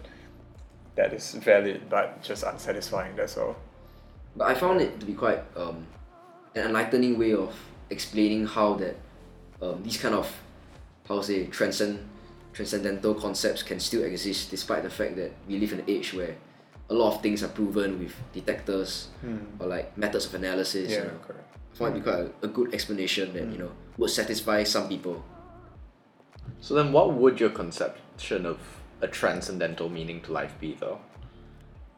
[0.95, 3.17] that is valid, but just unsatisfying.
[3.17, 3.57] That's all.
[4.37, 5.87] But I found it to be quite um,
[6.55, 7.55] an enlightening way of
[7.91, 8.97] explaining how that
[9.61, 10.31] um, these kind of
[11.09, 12.09] how to say transcend
[12.53, 16.37] transcendental concepts can still exist despite the fact that we live in an age where
[16.91, 19.09] a lot of things are proven with detectors
[19.59, 20.91] or like methods of analysis.
[20.91, 21.19] Yeah, you know.
[21.27, 21.57] correct.
[21.73, 24.89] I find it be quite a, a good explanation that you know would satisfy some
[24.89, 25.25] people.
[26.61, 28.59] So then, what would your conception of
[29.03, 30.99] a transcendental meaning to life be, though?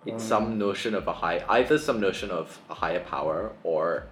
[0.06, 4.06] It's some notion of a high, either some notion of a higher power or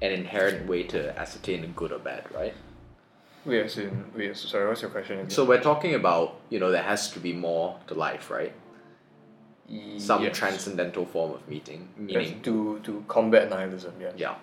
[0.00, 2.54] an inherent way to ascertain good or bad, right?
[3.46, 5.30] As in, wait, sorry, what's your question again?
[5.30, 8.52] So we're talking about, you know, there has to be more to life, right?
[9.98, 10.36] Some Yes.
[10.36, 12.42] transcendental form of meeting, Yes, meaning.
[12.42, 13.94] to to combat nihilism.
[14.00, 14.12] Yeah.
[14.16, 14.34] Yeah.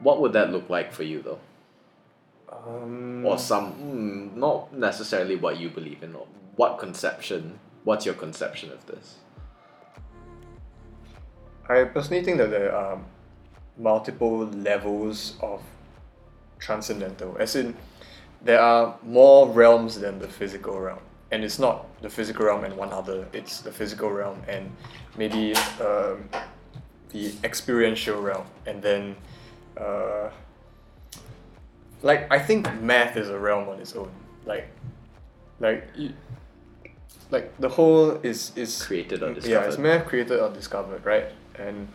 [0.00, 1.38] What would that look like for you, though?
[2.52, 8.14] Um, Or some, mm, not necessarily what you believe in, or what conception, what's your
[8.14, 9.16] conception of this?
[11.68, 12.98] I personally think that there are
[13.78, 15.62] multiple levels of
[16.58, 17.74] transcendental, as in
[18.42, 20.98] there are more realms than the physical realm,
[21.30, 23.26] and it's not the physical realm and one other.
[23.32, 24.70] It's the physical realm and
[25.16, 26.28] maybe um,
[27.10, 29.16] the experiential realm, and then
[29.78, 30.30] uh,
[32.02, 34.10] like I think math is a realm on its own.
[34.44, 34.68] Like,
[35.60, 35.88] like.
[37.14, 39.52] You, like the whole is is Created or discovered.
[39.54, 41.26] Yeah, it's math created or discovered, right?
[41.58, 41.88] And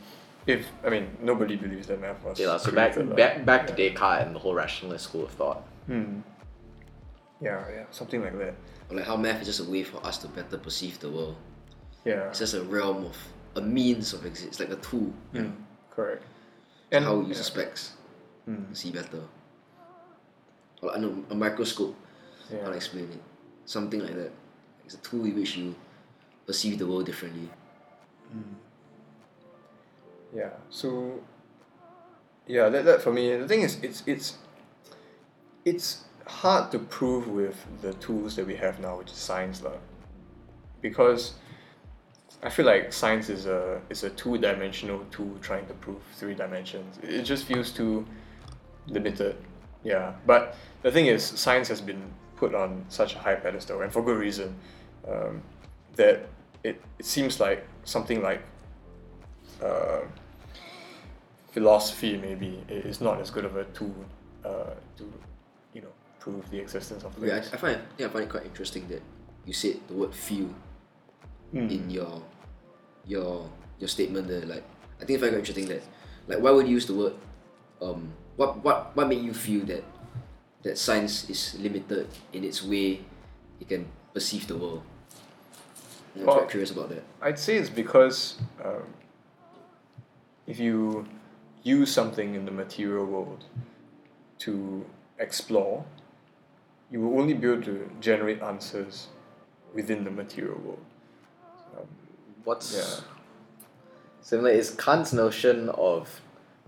[0.46, 3.68] if I mean nobody believes that math was Yeah, so back created, back like- back
[3.68, 5.64] to Descartes and the whole rationalist school of thought.
[5.88, 6.20] Hmm.
[7.42, 8.56] Yeah, yeah, something like that.
[8.90, 11.36] Or like how math is just a way for us to better perceive the world.
[12.06, 12.30] Yeah.
[12.30, 13.16] It's just a realm of
[13.56, 15.14] a means of existence, like a tool.
[15.34, 15.50] Hmm.
[15.92, 16.24] Correct.
[16.92, 17.28] And how we yeah.
[17.30, 17.94] use the specs
[18.46, 19.22] to see better.
[20.82, 21.96] Or like, I know a microscope.
[22.52, 22.60] Yeah.
[22.66, 23.22] I'll explain it.
[23.66, 24.32] Something like that.
[24.88, 25.76] It's a tool in which you
[26.46, 27.50] perceive the world differently.
[28.34, 28.54] Mm.
[30.34, 30.52] Yeah.
[30.70, 31.20] So
[32.48, 34.38] yeah, that, that for me the thing is it's it's
[35.66, 39.76] it's hard to prove with the tools that we have now, which is science lah.
[40.82, 41.34] Because
[42.42, 46.34] I feel like science is a is a two dimensional tool trying to prove three
[46.34, 46.98] dimensions.
[47.04, 48.06] It just feels too
[48.88, 49.36] limited.
[49.84, 50.14] Yeah.
[50.26, 52.04] But the thing is science has been
[52.38, 54.56] put on such a high pedestal and for good reason.
[55.10, 55.42] Um,
[55.96, 56.28] that
[56.64, 58.42] it, it seems like something like
[59.64, 60.02] uh,
[61.52, 63.96] philosophy maybe is not as good of a tool
[64.46, 65.12] uh, to
[65.74, 67.38] you know prove the existence of Okay, I.
[67.38, 69.02] I find I think I find it quite interesting that
[69.46, 70.50] you said the word feel
[71.52, 71.70] Hmm.
[71.72, 72.22] in your
[73.08, 74.44] your your statement there.
[74.46, 74.64] Like
[75.02, 75.84] I think I find it quite interesting that
[76.28, 77.14] like why would you use the word
[77.82, 79.84] um what what what made you feel that
[80.64, 83.00] that science is limited in its way
[83.62, 84.84] it can perceive the world?
[86.20, 87.04] I'm Well- quite curious about that.
[87.22, 88.84] I'd say it's because um,
[90.46, 91.08] if you
[91.64, 93.44] use something in the material world
[94.40, 94.86] to
[95.20, 95.84] explore,
[96.92, 99.08] you will only be able to generate answers
[99.74, 100.80] within the material world.
[102.44, 103.04] What's Yeah.
[104.22, 106.22] similar is Kant's notion of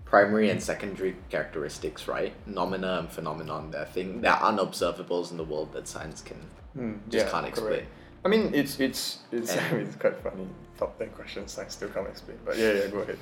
[0.04, 2.34] primary and secondary characteristics, right?
[2.46, 3.70] Noumena and phenomenon.
[3.70, 7.86] They're thing they're unobservables in the world that science can just can't explain.
[8.24, 10.46] I mean, it's it's it's I mean, it's quite funny.
[10.78, 13.18] Top ten questions I still can't explain, but yeah, yeah, go ahead.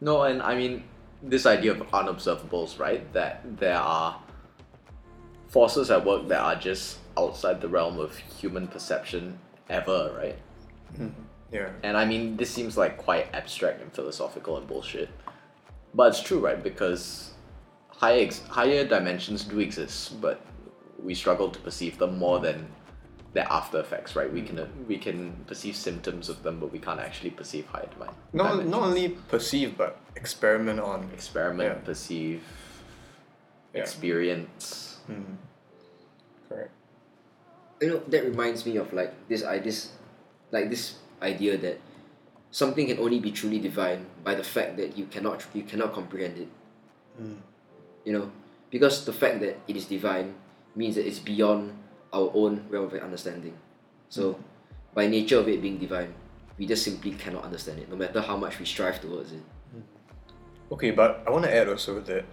[0.00, 0.84] No, and I mean
[1.22, 3.10] this idea of unobservables, right?
[3.12, 4.18] That there are
[5.48, 9.38] forces at work that are just outside the realm of human perception
[9.68, 10.38] ever, right?
[10.94, 11.08] Mm-hmm.
[11.52, 15.08] Yeah, And I mean, this seems like quite abstract and philosophical and bullshit.
[15.92, 16.62] But it's true, right?
[16.62, 17.32] Because
[17.88, 20.40] higher, ex- higher dimensions do exist, but
[21.02, 22.68] we struggle to perceive them more than
[23.32, 24.32] their after effects, right?
[24.32, 27.86] We can uh, we can perceive symptoms of them, but we can't actually perceive higher
[27.92, 28.16] demand.
[28.32, 31.10] Not, not only perceive, but experiment on.
[31.14, 31.84] experiment, Yeah.
[31.86, 32.42] perceive,
[33.74, 33.82] Yeah.
[33.82, 34.98] experience.
[35.08, 35.36] Mm.
[36.48, 36.70] Correct.
[37.80, 39.92] you know that reminds me of like this i this
[40.52, 41.80] like this idea that
[42.50, 46.36] something can only be truly divine by the fact that you cannot you cannot comprehend
[46.38, 46.48] it
[47.20, 47.38] Mm.
[48.04, 48.30] you know
[48.70, 50.34] because the fact that it is divine
[50.76, 51.72] means that it's beyond
[52.12, 53.54] our own realm of understanding
[54.08, 54.38] so
[54.94, 56.12] by nature of it being divine
[56.58, 59.42] we just simply cannot understand it no matter how much we strive towards it
[60.72, 62.24] Okay, but I want to add also that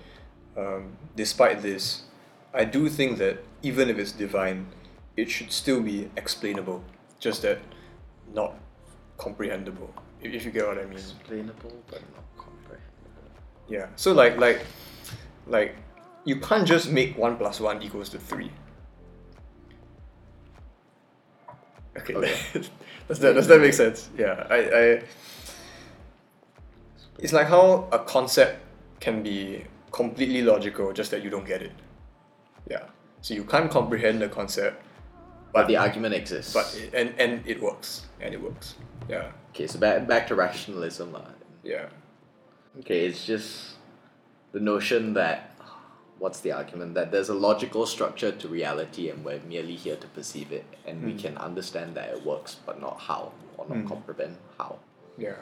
[0.56, 2.04] um, despite this,
[2.54, 4.68] I do think that even if it's divine,
[5.16, 6.84] it should still be explainable,
[7.20, 7.60] just that
[8.34, 8.54] not
[9.18, 9.92] comprehensible.
[10.22, 11.00] If, if you get what I mean.
[11.00, 13.32] Explainable but not comprehensible.
[13.68, 13.88] Yeah.
[13.96, 14.62] So like like
[15.48, 15.76] like
[16.26, 18.52] you can't just make one plus one equals to three.
[21.98, 22.16] Okay.
[22.16, 22.38] Okay.
[23.08, 24.10] does that does that make sense?
[24.18, 24.46] Yeah.
[24.50, 25.02] I, I
[27.20, 28.60] it's like how a concept
[29.00, 31.72] can be completely logical, just that you don't get it.
[32.70, 32.84] Yeah.
[33.22, 34.84] So you can't comprehend the concept,
[35.54, 36.54] But the argument exists.
[36.54, 38.76] but it, and and it works and it works.
[39.10, 39.32] Yeah.
[39.50, 41.14] okay, so back back to rationalism.
[41.14, 41.26] lah.
[41.64, 41.90] Yeah.
[42.80, 43.78] Okay, it's just
[44.54, 45.57] the notion that
[46.20, 50.08] what's the argument that there's a logical structure to reality and we're merely here to
[50.08, 53.88] perceive it and we can understand that it works but not how or not Mm.
[53.88, 54.80] comprehend how.
[55.18, 55.36] Yeah.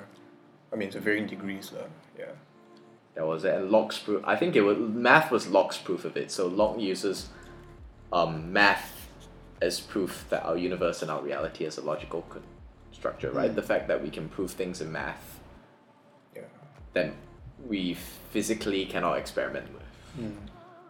[0.74, 1.88] I mean, it's a varying degrees, lah.
[2.18, 2.32] Yeah.
[3.14, 4.22] There was a Locke's proof.
[4.26, 6.32] I think it was math was Locke's proof of it.
[6.32, 7.30] So Locke uses
[8.12, 9.08] um, math
[9.62, 12.26] as proof that our universe and our reality has a logical
[12.92, 13.52] structure, right?
[13.52, 13.56] Mm.
[13.56, 15.40] The fact that we can prove things in math
[16.36, 16.42] Yeah.
[16.94, 17.14] that
[17.66, 17.94] we
[18.34, 19.84] physically cannot experiment with.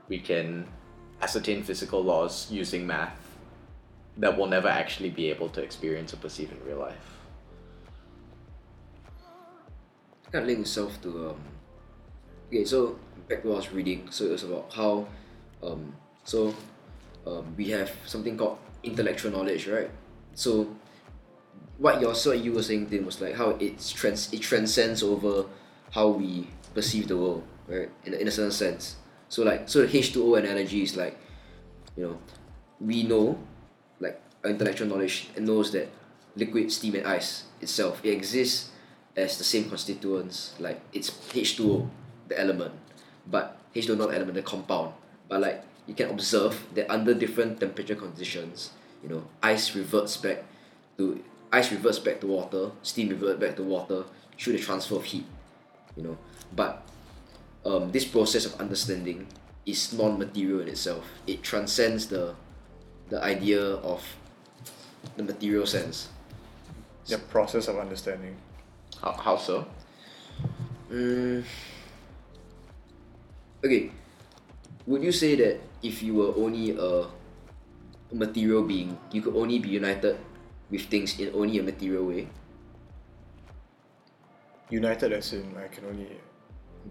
[0.07, 0.67] We can
[1.21, 3.19] ascertain physical laws using math
[4.17, 7.15] that we'll never actually be able to experience or perceive in real life.
[10.35, 11.39] kind of link itself to um
[12.47, 14.07] okay so back to what I was reading.
[14.11, 15.07] So it was about how
[15.63, 16.53] um so
[17.25, 19.89] um, we have something called intellectual knowledge right?
[20.33, 20.75] So
[21.77, 25.45] what your so you were saying Tim was like how it's trans it transcends over
[25.91, 27.89] how we perceive the world right?
[28.03, 28.97] In, in a certain sense
[29.29, 31.17] so like so the H2O analogy is like
[31.95, 32.17] you know
[32.79, 33.37] we know
[33.99, 35.89] like our intellectual knowledge knows that
[36.35, 38.71] liquid steam and ice itself it exists
[39.15, 41.89] as the same constituents like it's H2O
[42.27, 42.73] the element
[43.27, 44.93] but H2O not the element the compound.
[45.27, 48.71] But like you can observe that under different temperature conditions
[49.03, 50.43] you know ice reverts back
[50.97, 54.03] to ice reverts back to water steam reverts back to water
[54.37, 55.25] through the transfer of heat
[55.95, 56.17] you know.
[56.55, 56.83] But
[57.65, 59.27] um, this process of understanding
[59.65, 62.35] is non-material in itself it transcends the
[63.09, 64.01] the idea of
[65.17, 66.09] the material sense
[67.05, 68.33] The process of understanding.
[68.97, 69.67] How, how so?
[70.89, 71.45] Mm.
[73.61, 73.91] Okay.
[74.89, 79.59] Would you say that if you were only a, a material being, you could only
[79.59, 80.17] be united
[80.71, 82.27] with things in only a material way?
[84.73, 86.09] United as in I can only.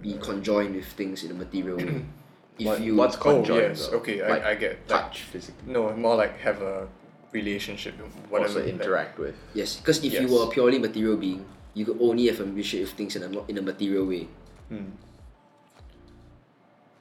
[0.01, 2.05] Be conjoined with things in a material way?
[2.59, 3.77] if What- you what's Oh conjoined?
[3.79, 3.89] yes.
[3.89, 4.71] Okay, Like I, I get.
[4.71, 5.73] Like, touch physically.
[5.73, 6.89] no, more like have a
[7.33, 7.95] relationship.
[8.29, 8.49] Whatever.
[8.49, 9.35] also like- interact with.
[9.55, 10.31] yes, because if you Yes.
[10.31, 13.29] were a purely material being, you could only have a relationship with things in a
[13.29, 14.29] not in a material way.
[14.69, 14.95] Hmm.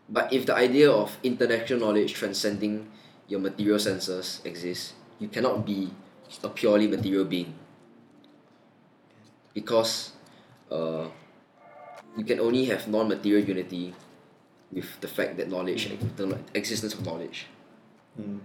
[0.10, 2.90] But if the idea of intellectual knowledge transcending
[3.28, 5.90] your material senses exists, you cannot be
[6.44, 7.54] a purely material being.
[9.54, 10.12] Because
[10.72, 11.08] uh,
[12.18, 13.94] you can only have non material unity
[14.72, 17.48] with the fact that knowledge, the existence of knowledge.
[18.16, 18.40] Hmm.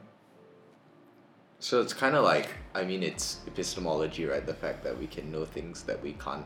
[1.59, 4.47] So it's kind of like, I mean, it's epistemology, right?
[4.47, 6.45] The fact that we can know things that we can't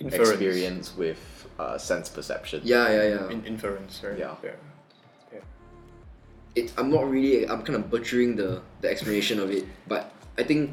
[0.00, 0.30] Inference.
[0.30, 2.60] experience with uh, sense perception.
[2.64, 3.30] Yeah, yeah, yeah.
[3.30, 4.18] In, inference, right?
[4.18, 4.34] Yeah.
[4.42, 4.50] Yeah.
[6.56, 10.42] it, I'm not really I'm kind of butchering the, the explanation of it, but I
[10.42, 10.72] think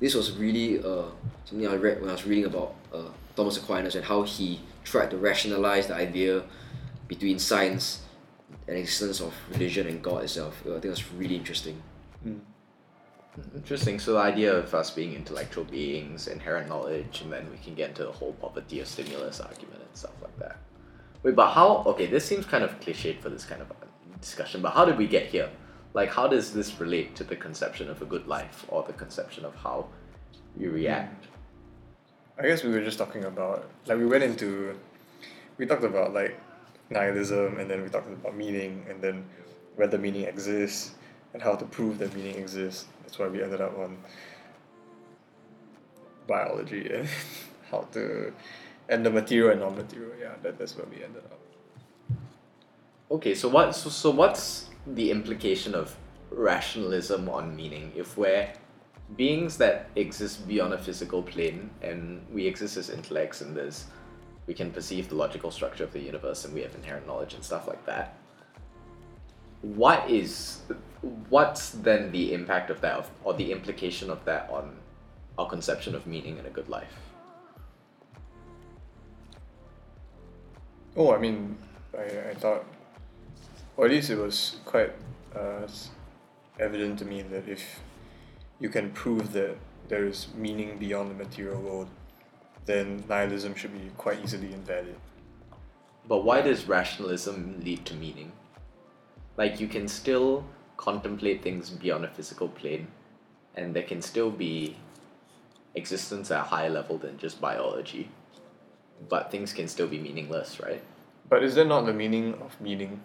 [0.00, 1.04] this was really uh,
[1.44, 5.10] something I read when I was reading about uh, Thomas Aquinas and how he tried
[5.10, 6.44] to rationalize the idea
[7.06, 8.02] between science
[8.66, 10.62] and existence of religion and God itself.
[10.66, 11.82] I think that's really interesting.
[12.22, 12.38] Hmm.
[13.54, 13.98] Interesting.
[14.00, 17.90] So the idea of us being intellectual beings, inherent knowledge, and then we can get
[17.90, 20.56] into the whole poverty of stimulus argument and stuff like that.
[21.22, 21.84] Wait, but how?
[21.86, 23.72] Okay, this seems kind of cliched for this kind of
[24.20, 24.60] discussion.
[24.60, 25.50] But how did we get here?
[25.94, 29.44] Like, how does this relate to the conception of a good life or the conception
[29.44, 29.88] of how
[30.56, 31.26] you react?
[32.38, 34.78] I guess we were just talking about like we went into
[35.56, 36.38] we talked about like
[36.88, 39.24] nihilism and then we talked about meaning and then
[39.74, 40.92] whether meaning exists
[41.34, 42.86] and how to prove that meaning exists.
[43.02, 43.98] That's why we ended up on
[46.28, 47.08] biology and
[47.70, 48.32] how to
[48.88, 50.12] and the material and non-material.
[50.20, 51.40] Yeah, that, that's where we ended up.
[53.10, 55.96] Okay, so what so, so what's the implication of
[56.30, 58.48] rationalism on meaning if we're
[59.16, 63.86] beings that exist beyond a physical plane and we exist as intellects and there's
[64.46, 67.44] we can perceive the logical structure of the universe and we have inherent knowledge and
[67.44, 68.16] stuff like that.
[69.60, 70.60] What is
[71.28, 74.76] what's then the impact of that or the implication of that on
[75.38, 76.94] our conception of meaning in a good life?
[80.96, 81.56] Oh, I mean,
[81.96, 82.64] I, I thought,
[83.76, 84.92] or at least it was quite
[85.36, 85.68] uh,
[86.58, 87.80] evident to me that if
[88.60, 89.56] you can prove that
[89.88, 91.88] there is meaning beyond the material world,
[92.66, 94.96] then nihilism should be quite easily invalid.
[96.06, 98.32] But why does rationalism lead to meaning?
[99.36, 100.44] Like you can still
[100.76, 102.88] contemplate things beyond a physical plane,
[103.54, 104.76] and there can still be
[105.74, 108.10] existence at a higher level than just biology.
[109.08, 110.82] But things can still be meaningless, right?
[111.28, 113.00] But is that not the meaning of meaning?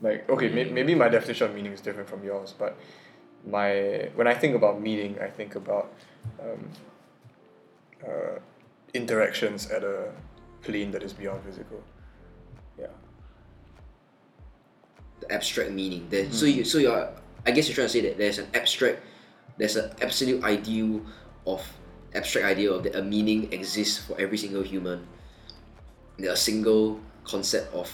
[0.00, 0.72] Like, okay, may, mm.
[0.72, 2.76] maybe my definition of meaning is different from yours, but
[3.46, 5.92] my when I think about meaning, I think about
[6.40, 6.70] um,
[8.04, 8.38] uh,
[8.94, 10.12] interactions at a
[10.62, 11.82] plane that is beyond physical.
[12.78, 12.88] Yeah.
[15.20, 16.06] the abstract meaning.
[16.10, 17.10] There, so you, so you're,
[17.46, 19.02] I guess you're trying to say that there's an abstract,
[19.56, 21.02] there's an absolute ideal
[21.46, 21.62] of
[22.14, 25.06] abstract idea of that a meaning exists for every single human.
[26.18, 27.90] That a single concept of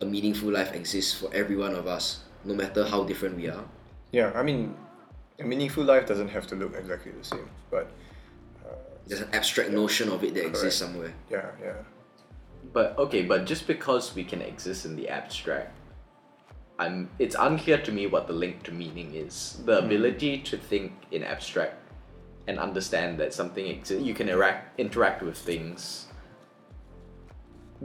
[0.00, 3.64] a meaningful life exists for every one of us, no matter how different we are.
[4.12, 4.74] Yeah, I mean,
[5.38, 7.90] a meaningful life doesn't have to look exactly the same, but
[8.66, 8.74] uh,
[9.06, 11.14] There's an abstract notion of it that exists somewhere.
[11.30, 11.74] yeah, yeah.
[12.72, 15.72] But okay, but just because we can exist in the abstract,
[16.78, 19.60] I'm it's unclear to me what the link to meaning is.
[19.64, 19.86] The hmm.
[19.86, 21.76] ability to think in abstract
[22.46, 26.06] and understand that something exists, you can interact interact with things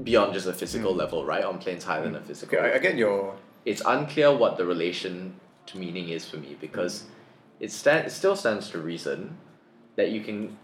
[0.04, 1.00] beyond just a physical hmm.
[1.00, 1.44] level, right?
[1.44, 2.58] On planes higher than a physical.
[2.58, 6.50] Okay, I, I get your it's unclear what the relation to meaning is for me
[6.50, 6.60] mm.
[6.60, 7.06] because
[7.60, 9.38] it stand it still stands to reason
[9.96, 10.58] that you can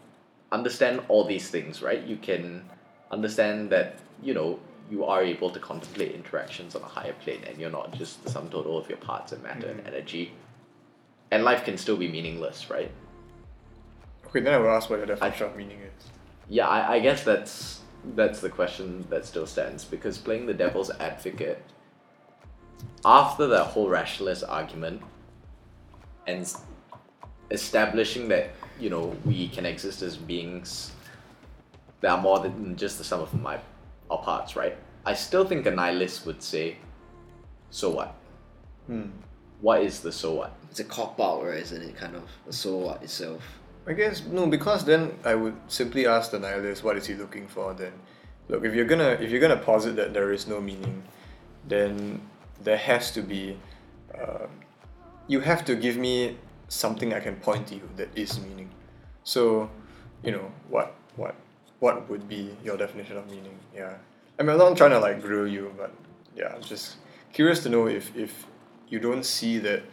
[0.51, 2.03] understand all these things, right?
[2.03, 2.63] You can
[3.09, 7.57] understand that, you know, you are able to contemplate interactions on a higher plane and
[7.57, 9.87] you're not just the sum total of your parts and matter and mm.
[9.87, 10.33] energy.
[11.31, 12.91] And life can still be meaningless, right?
[14.31, 14.43] okay.
[14.43, 16.05] Then I will ask what your definition of meaning is.
[16.49, 17.81] Yeah, I, I guess that's
[18.15, 21.63] that's the question that still stands because playing the devil's advocate
[23.05, 25.01] after that whole rationalist argument
[26.27, 26.53] and
[27.49, 30.91] establishing that you know we can exist as beings
[32.01, 33.59] that are more than just the sum of my
[34.09, 34.75] our parts, right?
[35.05, 36.77] I still think a nihilist would say,
[37.69, 38.15] so what?
[38.87, 39.09] Hmm.
[39.61, 40.53] What is the so what?
[40.69, 41.57] It's a cop out, right?
[41.57, 41.95] Isn't it?
[41.95, 43.41] Kind of the so what itself.
[43.87, 47.47] I guess no, because then I would simply ask the nihilist, what is he looking
[47.47, 47.73] for?
[47.73, 47.93] Then,
[48.49, 51.03] look, if you're gonna if you're gonna posit that there is no meaning,
[51.67, 52.21] then
[52.63, 53.57] there has to be,
[54.17, 54.47] uh,
[55.27, 56.37] you have to give me
[56.67, 58.69] something I can point to you that is meaning.
[59.23, 59.69] So,
[60.23, 61.35] you know what what
[61.79, 63.57] what would be your definition of meaning?
[63.75, 63.95] Yeah,
[64.39, 65.91] I mean I'm not trying to like grill you, but
[66.35, 66.97] yeah, I'm just
[67.33, 68.45] curious to know if if
[68.89, 69.83] you don't see that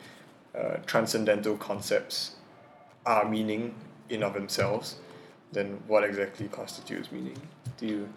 [0.58, 2.36] uh, transcendental concepts
[3.06, 3.74] are meaning
[4.08, 4.96] in of themselves,
[5.52, 7.36] then what exactly constitutes meaning?
[7.76, 8.08] Do you?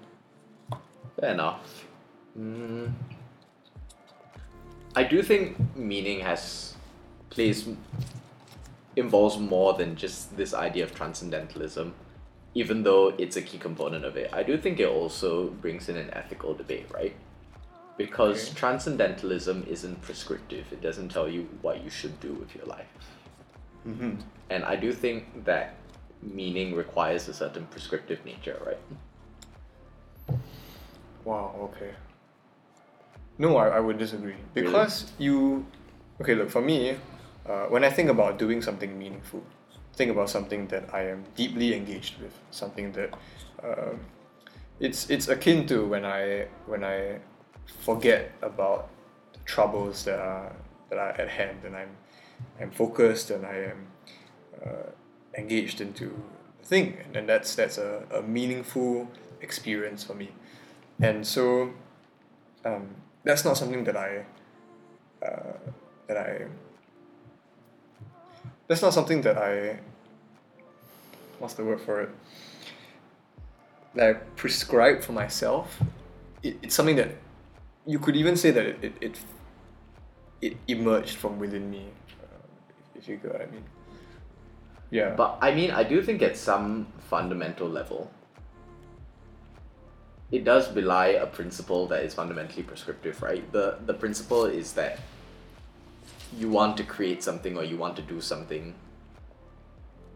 [1.19, 1.85] Fair enough.
[2.37, 2.91] Mm.
[4.95, 6.75] I do think meaning has
[7.29, 7.67] plays
[8.95, 11.93] involves more than just this idea of transcendentalism,
[12.53, 14.29] even though it's a key component of it.
[14.33, 17.15] I do think it also brings in an ethical debate, right?
[17.97, 18.55] Because Okay.
[18.59, 20.65] transcendentalism isn't prescriptive.
[20.73, 22.87] It doesn't tell you what you should do with your life.
[23.87, 24.15] Mm-hmm.
[24.49, 25.75] And I do think that
[26.21, 30.37] meaning requires a certain prescriptive nature, right?
[31.23, 31.55] Wow.
[31.71, 31.91] Okay.
[33.41, 35.65] No, I, I would disagree because you.
[36.21, 36.97] Okay, look for me.
[37.43, 39.41] Uh, when I think about doing something meaningful,
[39.95, 43.09] think about something that I am deeply engaged with, something that,
[43.63, 43.99] um,
[44.79, 47.17] it's it's akin to when I when I
[47.65, 48.89] forget about
[49.33, 50.55] the troubles that are
[50.91, 51.97] that are at hand and I'm
[52.61, 53.87] I'm focused and I am
[54.63, 54.89] uh,
[55.35, 56.13] engaged into
[56.59, 59.07] the thing and that's that's a, a meaningful
[59.41, 60.29] experience for me
[60.99, 61.71] and so
[62.65, 64.25] um, that's not something that I
[65.25, 65.53] uh,
[66.07, 66.45] that I
[68.67, 69.79] that's not something that I
[71.39, 72.09] what's the word for it
[73.95, 75.79] that I prescribe for myself
[76.43, 77.11] it, it's something that
[77.85, 79.19] you could even say that it, it, it,
[80.41, 81.87] it emerged from within me
[83.01, 83.63] if you get what I mean.
[84.89, 85.15] Yeah.
[85.15, 88.11] But I mean, I do think at some fundamental level,
[90.31, 93.49] it does belie a principle that is fundamentally prescriptive, right?
[93.51, 94.99] The the principle is that
[96.37, 98.73] you want to create something or you want to do something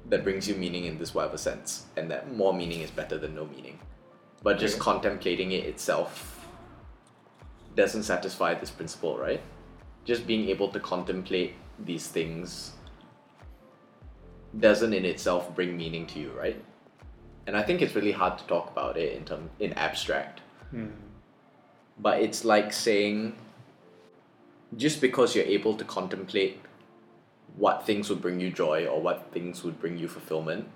[0.07, 3.35] that brings you meaning in this whatever sense, and that more meaning is better than
[3.35, 3.79] no meaning.
[4.43, 4.83] But just Okay.
[4.83, 6.47] contemplating it itself
[7.75, 9.41] doesn't satisfy this principle, right?
[10.05, 12.73] Just being able to contemplate these things
[14.59, 16.63] doesn't in itself bring meaning to you, right?
[17.47, 20.41] And I think it's really hard to talk about it in term in abstract.
[20.71, 20.87] Hmm.
[21.97, 23.35] But it's like saying
[24.75, 26.59] just because you're able to contemplate
[27.55, 30.67] what things would bring you joy or what things would bring you fulfillment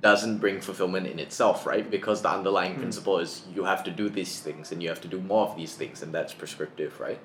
[0.00, 1.90] doesn't bring fulfillment in itself, right?
[1.90, 2.80] Because the underlying hmm.
[2.80, 5.56] principle is you have to do these things and you have to do more of
[5.56, 7.18] these things and that's prescriptive, right?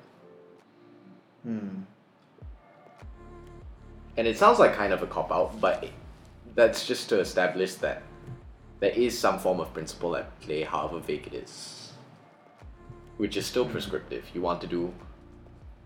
[1.44, 1.82] Hmm.
[4.18, 5.88] And it sounds like kind of a cop out, but
[6.56, 8.04] that's just to establish that
[8.80, 11.94] there is some form of principle at play, however vague it is,
[13.18, 14.26] which is still prescriptive.
[14.34, 14.94] You want to do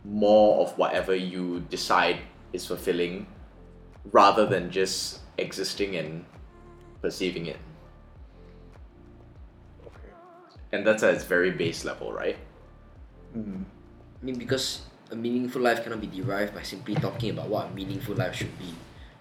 [0.03, 2.19] more of whatever you decide
[2.53, 3.27] is fulfilling
[4.11, 6.25] rather than just existing and
[7.01, 7.57] perceiving it.
[9.85, 10.09] Okay.
[10.71, 12.37] And that's at its very base level, right?
[13.37, 13.63] Mm-hmm.
[14.21, 17.73] I mean, because a meaningful life cannot be derived by simply talking about what a
[17.73, 18.73] meaningful life should be,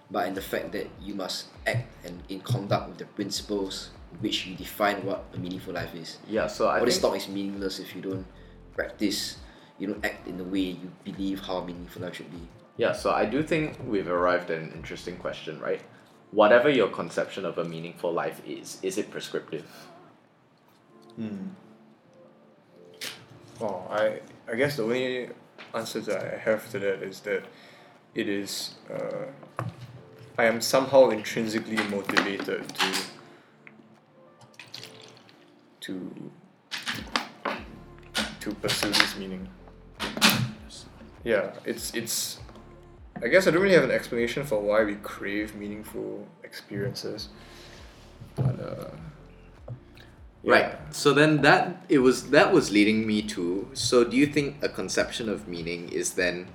[0.09, 4.45] but in the fact that you must act and in conduct with the principles which
[4.45, 6.17] you define what a meaningful life is.
[6.27, 8.25] Yeah, so I All this talk is meaningless if you don't
[8.73, 9.37] practice,
[9.77, 12.47] you don't act in the way you believe how meaningful life should be.
[12.77, 15.81] Yeah, so I do think we've arrived at an interesting question, right?
[16.31, 19.65] Whatever your conception of a meaningful life is, is it prescriptive?
[21.15, 21.47] Hmm.
[23.59, 25.29] Well, I I guess the only
[25.73, 27.43] answer that I have to that is that
[28.13, 29.25] it is uh,
[30.37, 32.93] I am somehow intrinsically motivated to
[35.81, 36.31] to
[38.39, 39.49] to pursue this meaning.
[41.23, 42.39] Yeah, it's it's
[43.23, 47.29] I guess I don't really have an explanation for why we crave meaningful experiences.
[48.35, 48.89] But uh
[50.43, 50.53] yeah.
[50.53, 50.95] Right.
[50.95, 54.69] So then that it was that was leading me to so do you think a
[54.69, 56.47] conception of meaning is then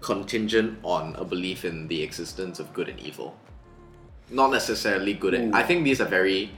[0.00, 3.36] contingent on a belief in the existence of good and evil?
[4.30, 6.50] Not necessarily good and I think these are very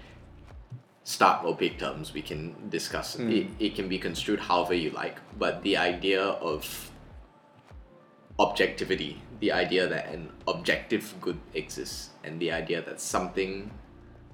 [1.05, 3.17] stark opaque terms we can discuss.
[3.17, 3.31] Hmm.
[3.31, 6.91] It, it can be construed however you like, but the idea of
[8.39, 13.71] objectivity, the idea that an objective good exists, and the idea that something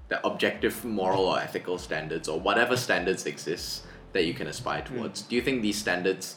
[0.08, 4.96] that objective moral or ethical standards or whatever standards exist that you can aspire hmm.
[4.96, 5.22] towards.
[5.22, 6.36] Do you think these standards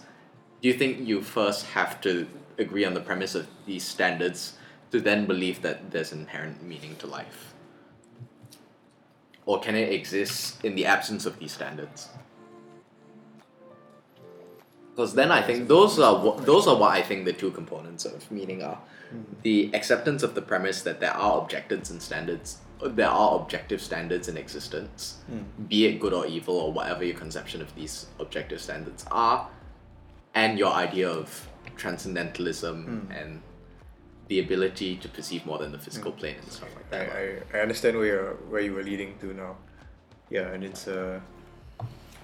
[0.61, 4.53] do you think you first have to agree on the premise of these standards
[4.91, 7.53] to then believe that there's inherent meaning to life?
[9.45, 12.09] Or can it exist in the absence of these standards?
[14.91, 18.03] Because then I think those are what, those are what I think the two components
[18.03, 18.79] of meaning are.
[19.07, 19.33] Mm-hmm.
[19.43, 24.27] The acceptance of the premise that there are objectives and standards, there are objective standards
[24.27, 25.45] in existence, mm.
[25.69, 29.47] be it good or evil or whatever your conception of these objective standards are,
[30.33, 33.41] and your idea of transcendentalism and
[34.27, 37.09] the ability to perceive more than the physical plane and stuff like that.
[37.11, 39.55] I, I understand where you're, where you were leading to now.
[40.29, 41.19] Yeah, and it's uh,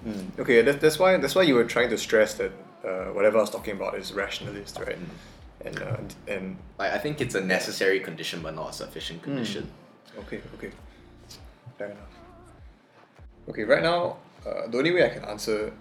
[0.06, 0.62] mm, okay.
[0.62, 2.52] That, that's why that's why you were trying to stress that
[2.84, 4.98] uh, whatever I was talking about is rationalist, right?
[5.64, 5.96] And uh,
[6.28, 9.68] and Like I think it's a necessary condition but not a sufficient condition.
[10.20, 10.70] okay, okay,
[11.78, 12.12] fair enough.
[13.48, 15.72] Okay, right now, uh, the only way I can answer,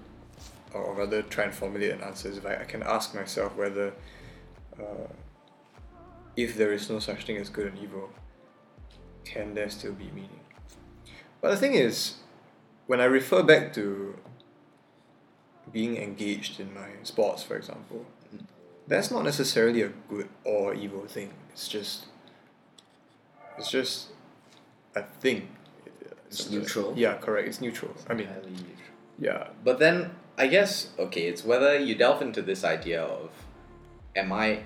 [0.78, 3.94] or rather try and formulate an answer, is if I, I can ask myself whether,
[4.80, 5.08] uh,
[6.36, 8.10] if there is no such thing as good and evil,
[9.24, 10.42] can there still be meaning?
[11.42, 12.16] But the thing is,
[12.88, 14.18] when I refer back to
[15.72, 18.06] being engaged in my sports, for example,
[18.88, 21.34] that's not necessarily a good or evil thing.
[21.52, 22.06] It's just,
[23.58, 24.10] it's just
[24.96, 25.50] a thing.
[26.28, 26.94] It's neutral.
[26.96, 27.48] Yeah, correct.
[27.48, 27.94] It's neutral.
[28.10, 28.66] I mean, neutral.
[29.20, 29.48] yeah.
[29.64, 33.30] But then I guess okay, it's whether you delve into this idea of
[34.16, 34.64] am I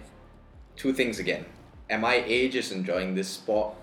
[0.80, 1.45] two things again.
[1.89, 3.76] Am I A just enjoying this sport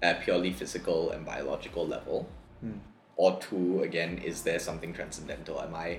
[0.00, 2.28] at purely physical and biological level?
[2.60, 2.78] Hmm.
[3.16, 5.60] Or two, again, is there something transcendental?
[5.60, 5.98] Am I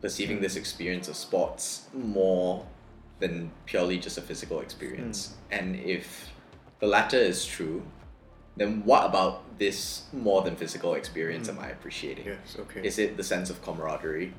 [0.00, 2.66] perceiving this experience of sports more
[3.18, 5.34] than purely just a physical experience?
[5.50, 5.54] Hmm.
[5.58, 6.30] And if
[6.80, 7.82] the latter is true,
[8.56, 11.58] then what about this more than physical experience hmm.
[11.58, 12.26] am I appreciating?
[12.26, 12.56] Yes.
[12.58, 12.86] Okay.
[12.86, 14.32] Is it the sense of camaraderie?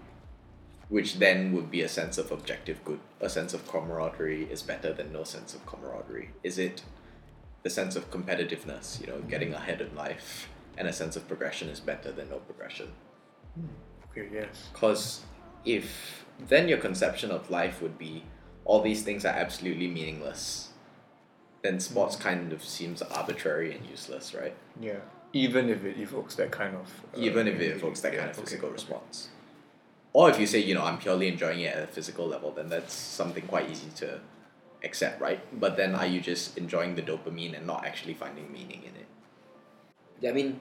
[0.90, 3.00] Which then would be a sense of objective good.
[3.22, 6.32] A sense of camaraderie is better than no sense of camaraderie.
[6.44, 6.84] Is it
[7.64, 11.70] the sense of competitiveness, you know, getting ahead in life, and a sense of progression
[11.70, 12.88] is better than no progression?
[14.12, 14.70] Okay, yes.
[14.74, 15.22] Because
[15.66, 18.24] if then your conception of life would be
[18.66, 20.70] all these things are absolutely meaningless,
[21.62, 24.56] then sports kind of seems arbitrary and useless, right?
[24.80, 25.00] Yeah.
[25.34, 26.88] Even if it evokes that kind of.
[27.14, 28.74] uh, Even if it evokes that yeah, kind of okay, physical okay.
[28.74, 29.30] response.
[30.14, 32.70] Or if you say, you know, I'm purely enjoying it at a physical level, then
[32.70, 34.20] that's something quite easy to
[34.84, 35.40] accept, right?
[35.60, 39.08] But then are you just enjoying the dopamine and not actually finding meaning in it?
[40.20, 40.60] Yeah, I mean,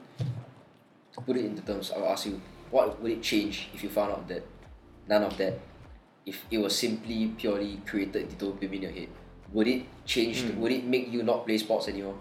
[1.13, 4.11] to put it into terms, I'll ask you, what would it change if you found
[4.11, 4.45] out that
[5.07, 5.59] none of that,
[6.25, 9.09] if it was simply purely created the dopamine in your head?
[9.51, 10.43] Would it change?
[10.43, 10.59] Hmm.
[10.61, 12.19] Would it make you not play sports anymore?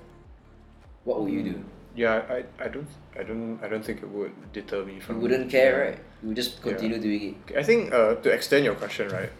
[1.04, 1.64] What would you do?
[1.98, 2.86] Yeah, I, I don't
[3.18, 5.20] I don't I don't think it would deter me You from.
[5.20, 5.84] wouldn't care, yeah.
[5.84, 5.98] right?
[6.22, 7.56] You would just continue doing it.
[7.58, 9.32] I think uh, to extend your question, right,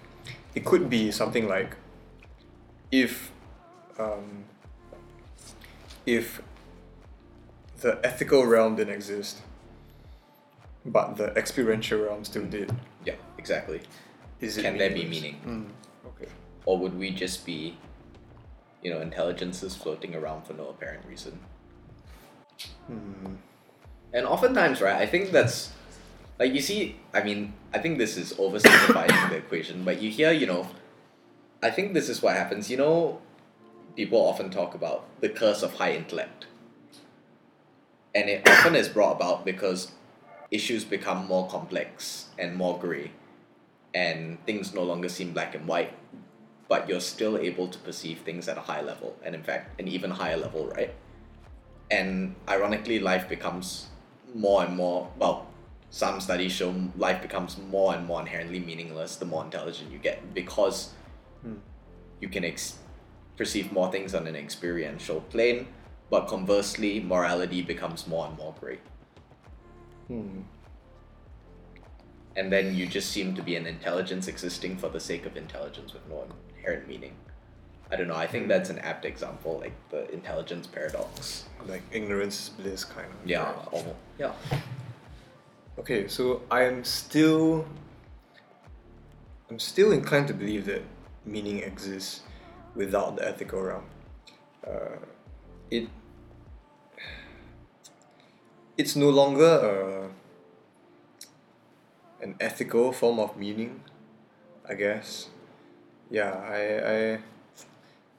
[0.56, 1.76] it could be something like
[2.90, 3.30] if
[3.96, 4.42] um,
[6.04, 6.42] if
[7.80, 9.38] the ethical realm didn't exist,
[10.84, 12.74] but the experiential realm still did.
[13.04, 13.82] Yeah, exactly.
[14.40, 15.36] Is it Can there be meaning?
[15.46, 15.66] Mm,
[16.10, 16.30] okay.
[16.66, 17.78] Or would we just be,
[18.82, 21.38] you know, intelligences floating around for no apparent reason?
[22.86, 23.36] Hmm.
[24.12, 25.72] And oftentimes, right, I think that's
[26.38, 30.32] like you see, I mean, I think this is oversimplifying the equation, but you hear,
[30.32, 30.68] you know,
[31.62, 32.70] I think this is what happens.
[32.70, 33.20] You know,
[33.96, 36.46] people often talk about the curse of high intellect.
[38.14, 39.92] And it often is brought about because
[40.50, 43.10] issues become more complex and more grey,
[43.94, 45.92] and things no longer seem black and white,
[46.68, 49.88] but you're still able to perceive things at a high level, and in fact, an
[49.88, 50.94] even higher level, right?
[51.90, 53.86] And ironically life becomes
[54.34, 55.46] more and more well
[55.90, 60.34] some studies show life becomes more and more inherently meaningless the more intelligent you get
[60.34, 60.90] because
[62.20, 62.78] you can ex-
[63.36, 65.66] perceive more things on an experiential plane
[66.10, 68.78] but conversely morality becomes more and more gray
[70.08, 70.40] Hmm.
[72.36, 75.92] and then you just seem to be an intelligence existing for the sake of intelligence
[75.92, 76.26] with no
[76.56, 77.14] inherent meaning
[77.90, 82.36] i don't know i think that's an apt example like the intelligence paradox Like ignorance
[82.40, 83.28] is bliss kind of.
[83.28, 83.68] yeah right?
[83.72, 84.32] almost yeah
[85.78, 87.64] Okay, so I'm still
[89.48, 90.82] I'm still inclined to believe that
[91.24, 92.22] meaning exists
[92.74, 93.84] without the ethical realm.
[94.66, 94.98] Uh,
[95.70, 95.86] it
[98.76, 100.10] it's no longer
[102.20, 103.80] a, an ethical form of meaning,
[104.68, 105.28] I guess.
[106.10, 106.60] Yeah, I,
[106.94, 107.18] I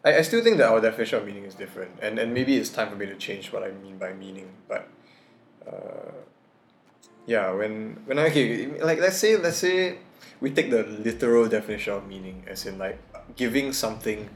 [0.04, 2.70] I, I still think that our definition of meaning is different, and, and maybe it's
[2.70, 4.50] time for me to change what I mean by meaning.
[4.68, 4.88] But
[5.68, 6.12] uh,
[7.26, 9.97] yeah, when when I okay, like let's say let's say
[10.41, 13.00] we take the literal definition of meaning, as in like
[13.36, 14.30] giving something.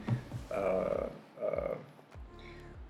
[0.52, 1.06] Uh,
[1.42, 1.74] uh,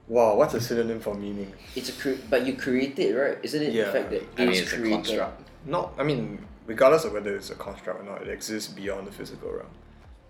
[0.08, 1.52] wow, what's a synonym for meaning?
[1.74, 3.38] It's a cre- but you create it, right?
[3.42, 3.86] Isn't it Yeah.
[3.86, 5.04] the fact that I mean, it's it's a created?
[5.06, 5.40] construct.
[5.66, 9.12] Not, I mean, regardless of whether it's a construct or not, it exists beyond the
[9.12, 9.70] physical realm.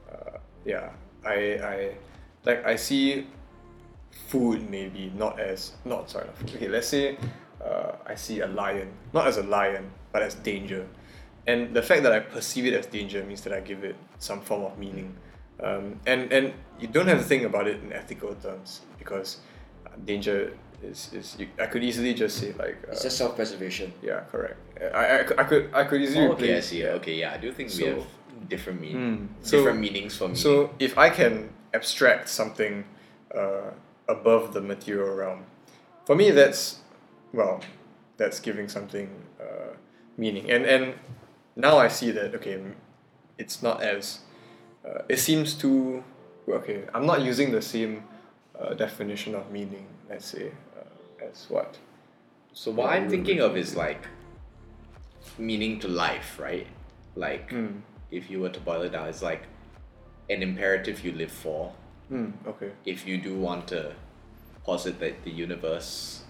[0.09, 0.91] Uh, yeah,
[1.27, 1.95] I, I,
[2.45, 3.27] like I see
[4.29, 6.55] food maybe not as not sorry not food.
[6.57, 7.17] Okay, let's say
[7.65, 10.87] uh, I see a lion not as a lion but as danger,
[11.47, 14.41] and the fact that I perceive it as danger means that I give it some
[14.41, 15.15] form of meaning.
[15.63, 19.39] Um, and and you don't have to think about it in ethical terms because
[20.05, 23.93] danger is is you, I could easily just say like uh, It's just self-preservation.
[24.03, 24.59] yeah, correct.
[24.81, 26.83] I, I, I could I could easily Oh, okay, I see.
[26.83, 26.99] yeah.
[26.99, 28.03] Okay, yeah, I do think we have
[28.49, 29.27] different mean, Hmm.
[29.43, 32.85] So- different meanings for me So if I can abstract something
[33.35, 33.71] uh,
[34.09, 35.45] above the material realm,
[36.07, 36.81] for me that's
[37.33, 37.61] well,
[38.17, 39.09] that's giving something
[39.41, 39.75] uh,
[40.17, 40.51] meaning.
[40.51, 40.95] And and
[41.57, 42.61] now I see that okay,
[43.39, 44.21] it's not as
[44.87, 46.05] uh, it seems too
[46.49, 46.85] okay.
[46.95, 48.05] I'm not using the same
[48.59, 49.87] uh, definition of meaning.
[50.09, 51.79] Let's say uh, as what.
[52.53, 54.07] So what I'm thinking of is like
[55.39, 56.67] meaning to life, right?
[57.17, 57.81] Like Hmm.
[58.11, 59.43] if you were to boil it down, it's like
[60.31, 61.73] an imperative you live for.
[62.09, 62.31] Hmm.
[62.47, 62.73] Okay.
[62.85, 63.95] If you do want to
[64.65, 66.23] posit that the universe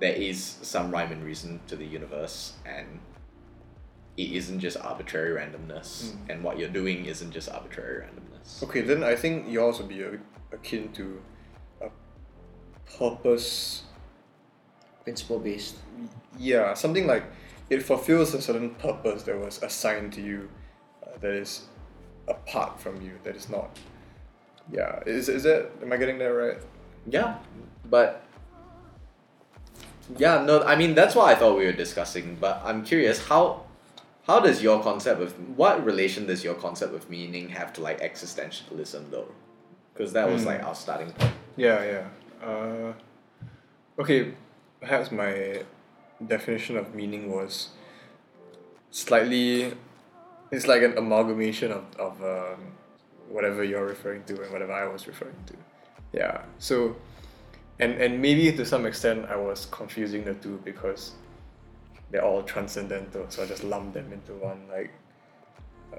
[0.00, 2.98] there is some rhyme and reason to the universe and
[4.16, 6.30] it isn't just arbitrary randomness Hmm.
[6.30, 8.62] and what you're doing isn't just arbitrary randomness.
[8.62, 10.18] Okay, then I think yours would be a,
[10.52, 11.22] akin to
[11.80, 11.88] a
[12.98, 13.82] purpose.
[15.04, 15.76] Principle based.
[16.38, 17.24] Yeah, something like
[17.70, 20.48] it fulfills a certain purpose that was assigned to you,
[21.02, 21.62] uh, that is
[22.28, 23.12] apart from you.
[23.24, 23.76] That is not.
[24.72, 25.70] Yeah, is is that?
[25.82, 26.58] Am I getting that right?
[27.06, 27.36] Yeah,
[27.90, 28.22] but
[30.16, 32.36] yeah, no, I mean that's what I thought we were discussing.
[32.40, 33.62] But I'm curious how
[34.26, 38.00] How does your concept of what relation does your concept of meaning have to like
[38.00, 39.28] existentialism though?
[39.92, 40.48] Because that was Hmm.
[40.48, 41.34] like our starting point.
[41.56, 42.06] Yeah, yeah.
[42.48, 42.92] Uh,
[44.00, 44.32] okay,
[44.80, 45.62] perhaps my
[46.26, 47.68] definition of meaning was
[48.90, 49.74] slightly.
[50.54, 52.60] It's like an amalgamation of, of um,
[53.28, 55.54] whatever you're referring to and whatever I was referring to.
[56.12, 56.96] Yeah, so.
[57.80, 61.12] And, and maybe to some extent I was confusing the two because
[62.10, 64.92] they're all transcendental, so I just lumped them into one like,
[65.92, 65.98] uh,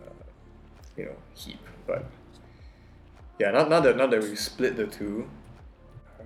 [0.95, 1.59] you know, heap.
[1.85, 2.05] But
[3.39, 5.27] yeah, not now that now that we split the two,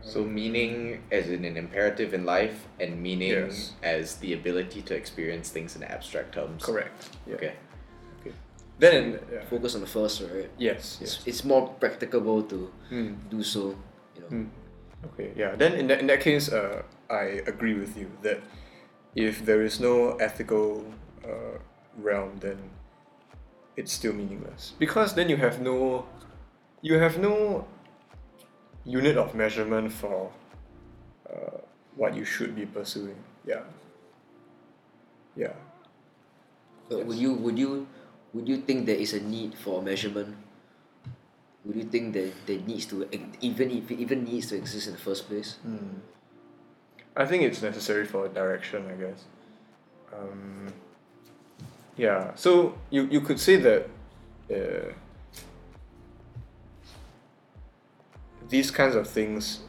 [0.01, 3.73] So meaning as in an imperative in life, and meaning Yes.
[3.83, 6.63] as the ability to experience things in abstract terms.
[6.63, 7.09] correct.
[7.27, 7.35] Yeah.
[7.35, 7.53] Okay.
[8.79, 9.43] Then yeah.
[9.49, 10.49] Focus on the first, right?
[10.57, 11.17] yes, yes.
[11.17, 13.13] It's, it's more practicable to Hmm.
[13.29, 13.75] do so.
[14.15, 14.27] You know.
[14.29, 14.45] Hmm.
[15.13, 15.31] Okay.
[15.35, 15.55] Yeah.
[15.55, 18.39] Then in that in that case, uh, I agree with you that
[19.15, 20.85] if there is no ethical
[21.27, 21.59] uh,
[21.97, 22.57] realm, then
[23.75, 26.05] it's still meaningless because then you have no,
[26.81, 27.65] you have no
[28.85, 30.31] unit of measurement for
[31.29, 31.59] uh,
[31.95, 33.15] what you should be pursuing.
[33.45, 33.63] Yeah.
[35.35, 35.53] Yeah.
[36.89, 37.87] But would you would you
[38.33, 40.35] would you think there is a need for measurement?
[41.65, 43.07] Would you think that there needs to
[43.41, 45.57] even if it even needs to exist in the first place?
[47.15, 49.25] I think it's necessary for direction, I guess.
[50.13, 50.67] Um,
[51.97, 53.89] yeah, so you, you could say that
[54.49, 54.93] uh,
[58.47, 59.59] these kinds of things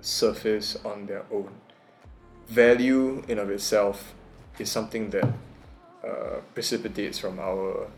[0.00, 1.50] surface on their own.
[2.46, 4.14] Value in of itself
[4.58, 5.28] is something that
[6.08, 7.88] uh, precipitates from our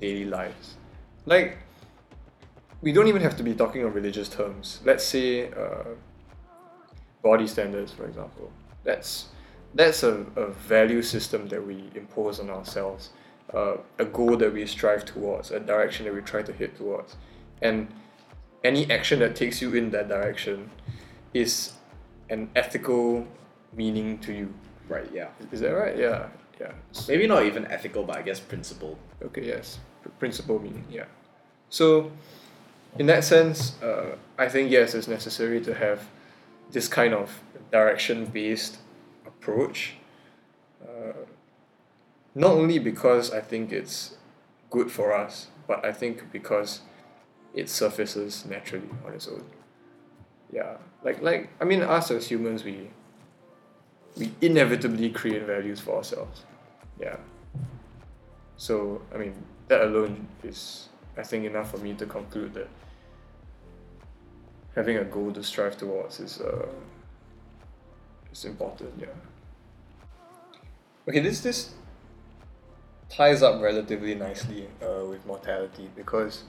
[0.00, 0.76] daily lives.
[1.24, 1.58] Like,
[2.82, 4.80] we don't even have to be talking of religious terms.
[4.84, 5.94] Let's say uh,
[7.22, 8.50] body standards, for example.
[8.84, 9.28] That's
[9.74, 13.10] that's a, a value system that we impose on ourselves,
[13.52, 17.16] uh, a goal that we strive towards, a direction that we try to hit towards,
[17.60, 17.88] and
[18.64, 20.70] any action that takes you in that direction
[21.34, 21.72] is
[22.30, 23.26] an ethical
[23.74, 24.54] meaning to you.
[24.88, 25.08] Right.
[25.12, 25.28] Yeah.
[25.52, 25.96] Is that right?
[25.96, 26.28] Yeah,
[26.60, 26.72] yeah.
[27.08, 28.98] Maybe not even ethical, but I guess principle.
[29.22, 29.78] Okay, yes.
[30.02, 31.04] Pr- Principle meaning, yeah.
[31.68, 32.10] So,
[32.98, 36.08] in that sense, uh, I think yes, it's necessary to have
[36.70, 37.40] this kind of
[37.70, 38.78] direction based
[39.26, 39.94] approach.
[40.82, 41.12] Uh,
[42.34, 44.16] not only because I think it's
[44.70, 46.80] good for us, but I think because
[47.54, 49.44] it surfaces naturally on its own.
[50.52, 52.90] Yeah, like like I mean, us as humans, we
[54.16, 56.42] we inevitably create values for ourselves.
[56.98, 57.16] Yeah.
[58.56, 59.34] So I mean
[59.68, 62.68] that alone is I think enough for me to conclude that
[64.74, 66.66] having a goal to strive towards is uh
[68.32, 69.06] is important, yeah.
[71.08, 71.74] Okay, this this
[73.08, 76.42] ties up relatively nicely uh, with mortality because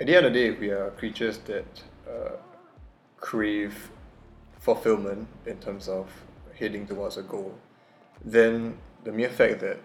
[0.00, 2.30] at the end of the day we are creatures that uh,
[3.18, 3.90] crave
[4.58, 6.06] fulfillment in terms of
[6.60, 7.54] heading towards a goal.
[8.24, 9.78] Then the mere fact that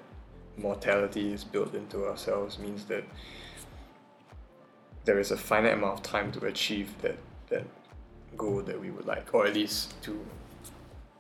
[0.57, 3.03] mortality is built into ourselves means that
[5.05, 7.17] there is a finite amount of time to achieve that
[7.49, 7.65] that
[8.35, 10.25] goal that we would like, or at least to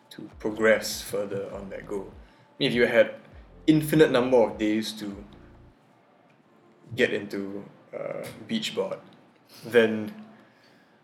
[0.09, 2.11] to progress further on that goal.
[2.11, 3.15] I mean, if you had
[3.67, 5.23] infinite number of days to
[6.95, 8.99] get into uh, beachboard,
[9.65, 10.13] then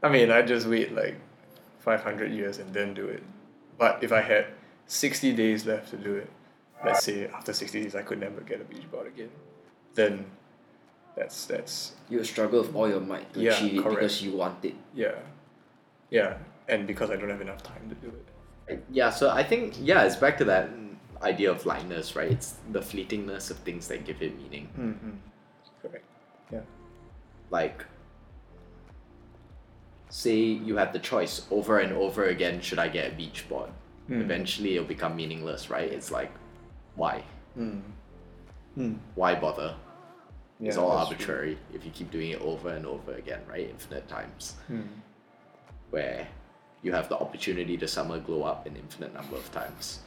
[0.03, 1.15] I mean I just wait like
[1.79, 3.23] five hundred years and then do it.
[3.81, 4.45] But if I had
[4.85, 6.29] sixty days left to do it,
[6.85, 9.31] let's say after sixty days I could never get a beachboard again,
[9.95, 10.25] then
[11.15, 13.95] that's that's You struggle with all your might to Yeah, achieve it correct.
[13.99, 14.75] because you want it.
[14.93, 15.15] yeah,
[16.11, 16.37] yeah,
[16.69, 18.13] and because I don't have enough time to do
[18.69, 18.83] it.
[18.99, 20.69] Yeah, so I think yeah, it's back to that
[21.23, 22.31] idea of lightness, right?
[22.31, 24.69] It's the fleetingness of things that give it meaning.
[24.77, 25.13] Mm-hmm.
[25.81, 26.05] Correct.
[26.53, 26.65] Yeah.
[27.49, 27.85] Like
[30.11, 33.69] say you have the choice over and over again, should I get a beach board?
[34.09, 34.21] Mm.
[34.21, 35.91] Eventually it'll become meaningless, right?
[35.91, 36.31] It's like
[36.95, 37.23] why?
[37.57, 37.81] Mm.
[38.77, 38.97] Mm.
[39.15, 39.75] Why bother?
[40.63, 41.15] it's all that's true.
[41.15, 43.67] arbitrary if you keep doing it over and over again, right?
[43.67, 44.55] Infinite times.
[44.71, 44.83] Mm.
[45.89, 46.27] Where
[46.83, 49.99] you have the opportunity to summer glow up an infinite number of times.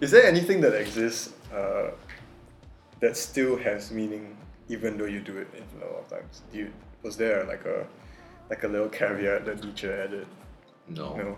[0.00, 1.90] Is there anything that exists uh,
[3.00, 4.36] that still has meaning
[4.68, 6.42] even though you do it infinite amount of times?
[6.52, 6.72] Do you,
[7.02, 7.86] was there like a
[8.50, 10.26] like a little caveat that Nietzsche added?
[10.88, 11.16] No.
[11.16, 11.36] No.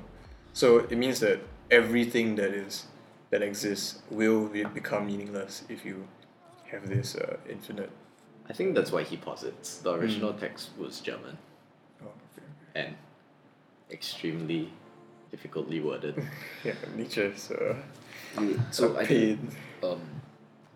[0.53, 1.41] So it means that
[1.71, 2.87] everything that is
[3.31, 6.07] that exists will become meaningless if you
[6.71, 7.91] have this uh, infinite.
[8.49, 9.79] I think that's why he posits.
[9.79, 10.39] The original Hmm.
[10.41, 11.37] text was German
[12.03, 12.47] Oh, okay.
[12.75, 12.95] and
[13.91, 14.73] extremely
[15.31, 16.15] difficultly worded.
[16.65, 17.75] Yeah, Nietzsche's uh,
[18.39, 19.41] Wait, so a I think
[19.83, 20.01] um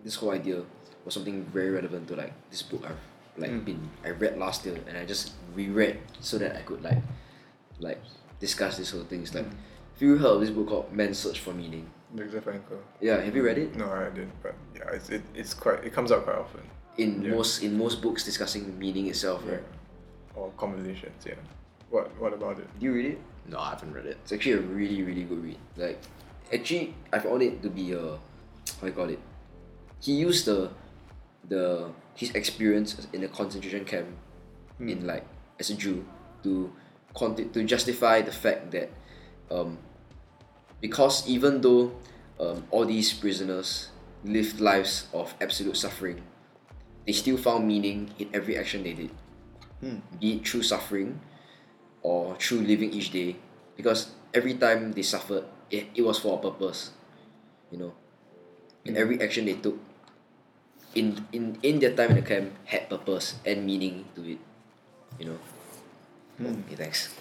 [0.05, 0.63] this whole idea
[1.05, 2.99] was something very relevant to like this book I've
[3.37, 3.65] like Mm.
[3.65, 7.03] been I read last year and I just reread so that I could like
[7.79, 8.01] like
[8.41, 9.23] discuss this whole thing.
[9.23, 11.89] It's like have you heard of this book called Man's Search for Meaning?
[12.13, 12.79] Viktor Frankl.
[13.01, 13.77] Yeah, have you read it?
[13.77, 16.61] No, I didn't, but yeah, it's it, it's quite it comes out quite often.
[16.99, 17.31] In Yeah.
[17.31, 19.53] most in most books discussing meaning itself, Yeah.
[19.55, 19.65] right?
[20.35, 21.35] Or conversations, yeah.
[21.91, 22.67] What what about it?
[22.79, 23.19] Do you read it?
[23.49, 24.19] No, I haven't read it.
[24.23, 25.59] It's actually a really, really good read.
[25.77, 25.99] Like,
[26.53, 28.19] actually, I found it to be a
[28.81, 29.19] how you call it.
[30.01, 30.71] He used the
[31.51, 34.09] the his experience in a concentration camp
[34.81, 35.27] in like
[35.59, 36.07] as a Jew
[36.43, 36.73] to
[37.13, 38.89] conti- to justify the fact that
[39.51, 39.77] um,
[40.81, 41.93] because even though
[42.41, 43.91] um, all these prisoners
[44.25, 46.23] lived lives of absolute suffering,
[47.05, 49.11] they still found meaning in every action they did,
[50.19, 51.21] be it through suffering
[52.01, 53.37] or through living each day.
[53.77, 56.93] Because every time they suffered it, it was for a purpose
[57.71, 57.95] you know.
[58.85, 59.79] And every action they took
[60.95, 64.39] in in in their time in the camp had purpose and meaning to it
[65.19, 65.39] you know
[66.41, 67.15] okay thanks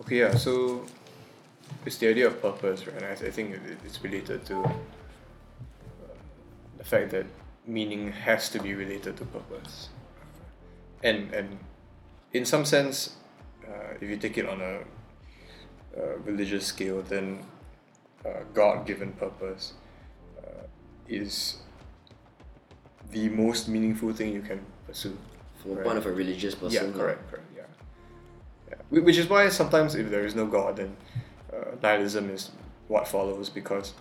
[0.00, 0.34] Okay, yeah.
[0.36, 0.86] So
[1.84, 2.96] it's the idea of purpose, right?
[2.96, 4.72] And I, I think it, it- it's related to uh,
[6.78, 7.26] the fact that
[7.66, 9.88] meaning has to be related to purpose,
[11.02, 11.58] and and
[12.32, 13.16] in some sense,
[13.66, 14.80] uh, if you take it on a,
[16.24, 17.40] religious scale, then
[18.24, 19.72] uh, God-given purpose
[21.08, 21.56] is
[23.10, 25.16] the most meaningful thing you can pursue.
[25.62, 25.84] from Right.
[25.84, 27.62] point of a religious person Yeah, correct, correct, yeah.
[28.70, 29.00] yeah.
[29.00, 30.96] Which is why sometimes if there is no God, then
[31.52, 32.50] uh, nihilism is
[32.86, 33.94] what follows because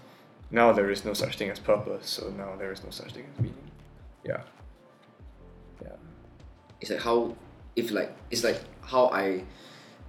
[0.51, 3.25] now there is no such thing as purpose, so now there is no such thing
[3.33, 3.71] as meaning.
[4.23, 4.41] Yeah.
[5.81, 5.95] Yeah.
[6.79, 7.35] it's like how
[7.75, 9.43] if like it's like how I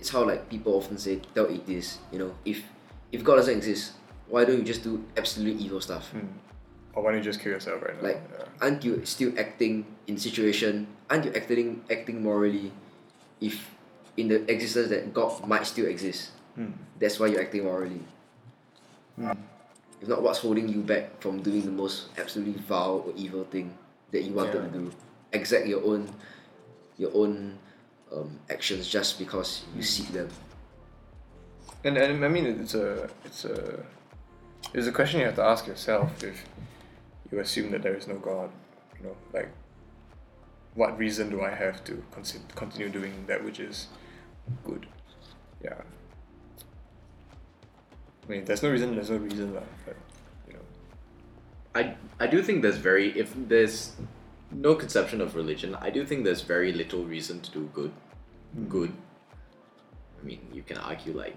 [0.01, 2.63] it's how like people often say tell this, you know if
[3.11, 3.93] if God doesn't exist
[4.29, 6.27] why don't you just do absolute evil stuff Hmm.
[6.99, 8.09] Or why don't you just kill yourself right now?
[8.11, 8.45] like yeah.
[8.61, 12.73] aren't you still acting in situation aren't you acting acting morally
[13.41, 13.71] if
[14.19, 16.75] in the existence that god might still exist Hmm.
[16.99, 18.03] that's why you're acting morally
[19.15, 19.39] Hmm.
[20.03, 23.79] if not what's holding you back from doing the most absolutely vile or evil thing
[24.11, 24.67] that you wanted Yeah.
[24.67, 24.91] to do
[25.31, 26.11] exact your own
[26.99, 27.63] your own
[28.11, 30.27] um, actions just because you seek them
[31.87, 33.87] And, and I mean it's a it's a
[34.75, 36.43] it's a question you have to ask yourself if
[37.31, 38.51] you assume that there is no God.
[38.99, 39.51] You know, like
[40.75, 43.89] what reason do I have to consi- continue doing that which is
[44.65, 44.87] good?
[45.63, 45.83] Yeah.
[48.25, 48.95] I mean, there's no reason.
[48.95, 49.63] There's no reason, lah.
[49.87, 49.97] But
[50.47, 50.61] you know,
[51.75, 53.97] I I do think there's very if there's
[54.53, 57.93] no conception of religion, I do think there's very little reason to do good.
[58.55, 58.69] Hmm.
[58.69, 58.93] Good.
[60.21, 61.37] I mean, you can argue like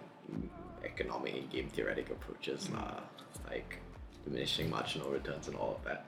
[0.84, 3.54] economic and game theoretic approaches, lah, hmm.
[3.54, 3.80] like
[4.26, 6.06] diminishing marginal returns and all of that.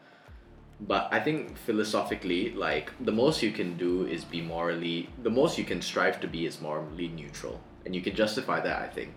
[0.80, 5.09] But I think philosophically, like the most you can do is be morally.
[5.22, 8.82] The most you can strive to be is morally neutral, and you can justify that.
[8.82, 9.14] I think.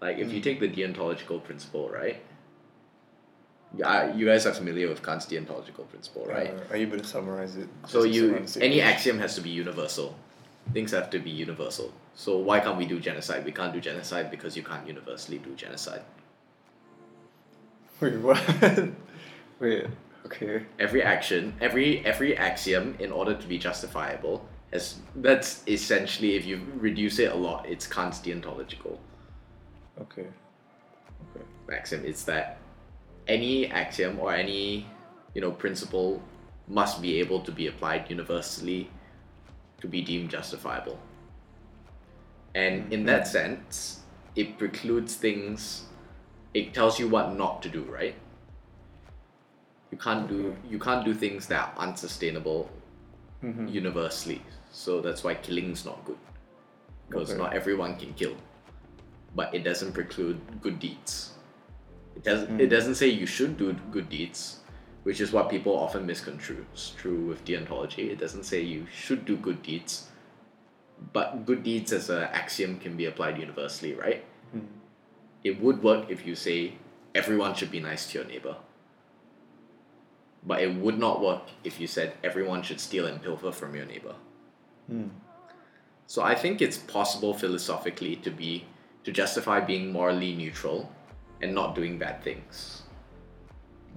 [0.00, 2.20] Like if you take the deontological principle, right?
[3.74, 6.50] Yeah, you guys are familiar with Kant's deontological principle, right?
[6.50, 7.68] uh, are you able to summarize it?
[7.86, 10.14] so just so we're you on the same any axiom has to be universal.
[10.72, 11.92] Things have to be universal.
[12.14, 13.44] So why can't we do genocide?
[13.44, 16.02] We can't do genocide because you can't universally do genocide.
[18.02, 18.42] Wait, what?
[19.60, 19.86] Wait.
[20.26, 20.66] Okay.
[20.78, 26.60] Every action, every every axiom, in order to be justifiable, has that's essentially if you
[26.74, 28.98] reduce it a lot, it's Kant's deontological
[30.00, 30.26] Okay.
[31.30, 31.44] Okay.
[31.68, 32.02] maxim.
[32.04, 32.58] It's that
[33.28, 34.86] any axiom or any
[35.34, 36.20] you know principle
[36.66, 38.90] must be able to be applied universally
[39.80, 40.98] to be deemed justifiable.
[42.54, 43.06] And in hmm.
[43.06, 44.00] that sense,
[44.34, 45.84] it precludes things.
[46.54, 48.14] It tells you what not to do, right?
[49.90, 52.70] You can't do you can't do things that are unsustainable
[53.44, 53.66] Mm-hmm.
[53.66, 54.40] universally.
[54.70, 56.18] So that's why killing's not good.
[57.08, 57.38] Because Okay.
[57.38, 58.36] not everyone can kill.
[59.34, 61.32] But it doesn't preclude good deeds.
[62.14, 64.60] It doesn't it doesn't say you should do good deeds,
[65.02, 66.64] which is what people often misconstrue
[66.96, 68.10] true with deontology.
[68.10, 70.08] It doesn't say you should do good deeds.
[71.12, 74.24] But good deeds as an axiom can be applied universally, right?
[75.44, 76.74] It would work if you say
[77.14, 78.56] everyone should be nice to your neighbor.
[80.44, 83.86] But it would not work if you said everyone should steal and pilfer from your
[83.86, 84.14] neighbor.
[84.88, 85.08] Hmm.
[86.06, 88.66] So I think it's possible philosophically to be
[89.04, 90.90] to justify being morally neutral
[91.40, 92.82] and not doing bad things.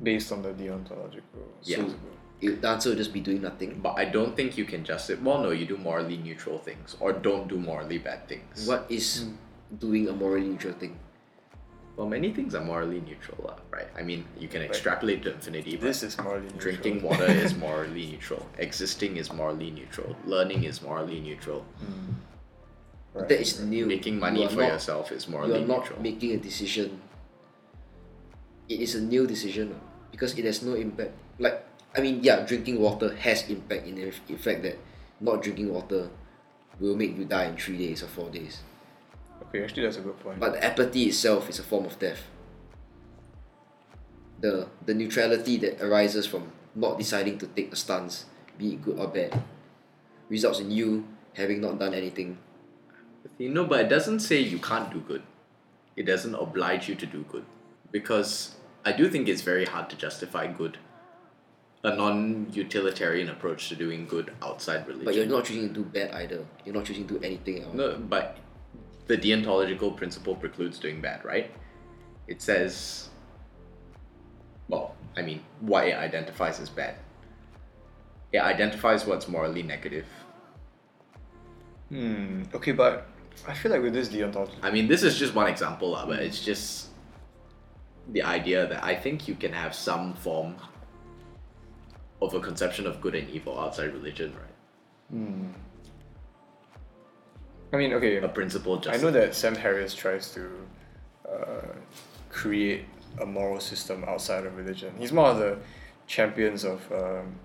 [0.01, 1.77] Based on the deontological Yeah.
[1.77, 2.09] principle.
[2.41, 5.21] it, the answer would just be doing nothing But I don't think you can justify.
[5.23, 8.67] Well, no, you do morally neutral things or don't do morally bad things.
[8.67, 9.35] what is hmm.
[9.79, 10.99] doing a morally neutral thing
[11.95, 13.87] Well, many things are morally neutral, lah, right?
[13.95, 15.77] I mean, you can extrapolate to infinity.
[15.79, 16.59] But This is morally neutral.
[16.59, 18.45] drinking water is morally neutral.
[18.59, 20.11] Existing is morally neutral.
[20.27, 21.63] Learning is morally neutral.
[23.15, 23.29] Right.
[23.31, 23.85] That is new.
[23.87, 26.01] Making money are for not- yourself is You morally are not neutral.
[26.03, 26.99] making a decision.
[28.67, 29.79] It is a new decision uh,
[30.11, 31.13] because it has no impact.
[31.39, 31.63] Like
[31.95, 34.75] I mean, yeah, drinking water has impact in the f- fact that
[35.21, 36.09] not drinking water
[36.79, 38.59] will make you die in three days or four days.
[39.43, 40.39] Okay, actually, that's a good point.
[40.39, 42.23] But the apathy itself is a form of death.
[44.41, 48.25] The the neutrality that arises from not deciding to take a stance,
[48.57, 49.41] be it good or bad,
[50.29, 52.37] results in you having not done anything.
[53.37, 55.23] You know, but it doesn't say you can't do good.
[55.95, 57.45] It doesn't oblige you to do good.
[57.91, 58.55] Because
[58.85, 60.77] I do think it's very hard to justify good.
[61.83, 65.05] A non utilitarian approach to doing good outside religion.
[65.05, 66.45] But you're not choosing to do bad either.
[66.65, 67.73] You're not choosing to do anything else.
[67.73, 68.37] No, but
[69.07, 71.51] the deontological principle precludes doing bad, right?
[72.27, 73.09] It says,
[74.67, 76.95] well, I mean, what it identifies as bad.
[78.31, 80.07] It identifies what's morally negative.
[81.89, 82.43] Hmm.
[82.53, 83.07] Okay, but
[83.47, 86.19] I feel like with this deontology, I mean, this is just one example, lah, but
[86.19, 86.87] it's just
[88.11, 90.55] the idea that I think you can have some form
[92.21, 95.15] of a conception of good and evil outside religion, right?
[97.75, 100.49] I mean, okay, A principle I know that Sam Harris tries to
[101.29, 101.73] uh,
[102.29, 102.85] create
[103.19, 104.93] a moral system outside of religion.
[104.97, 105.57] He's one of the
[106.07, 107.35] champions of um,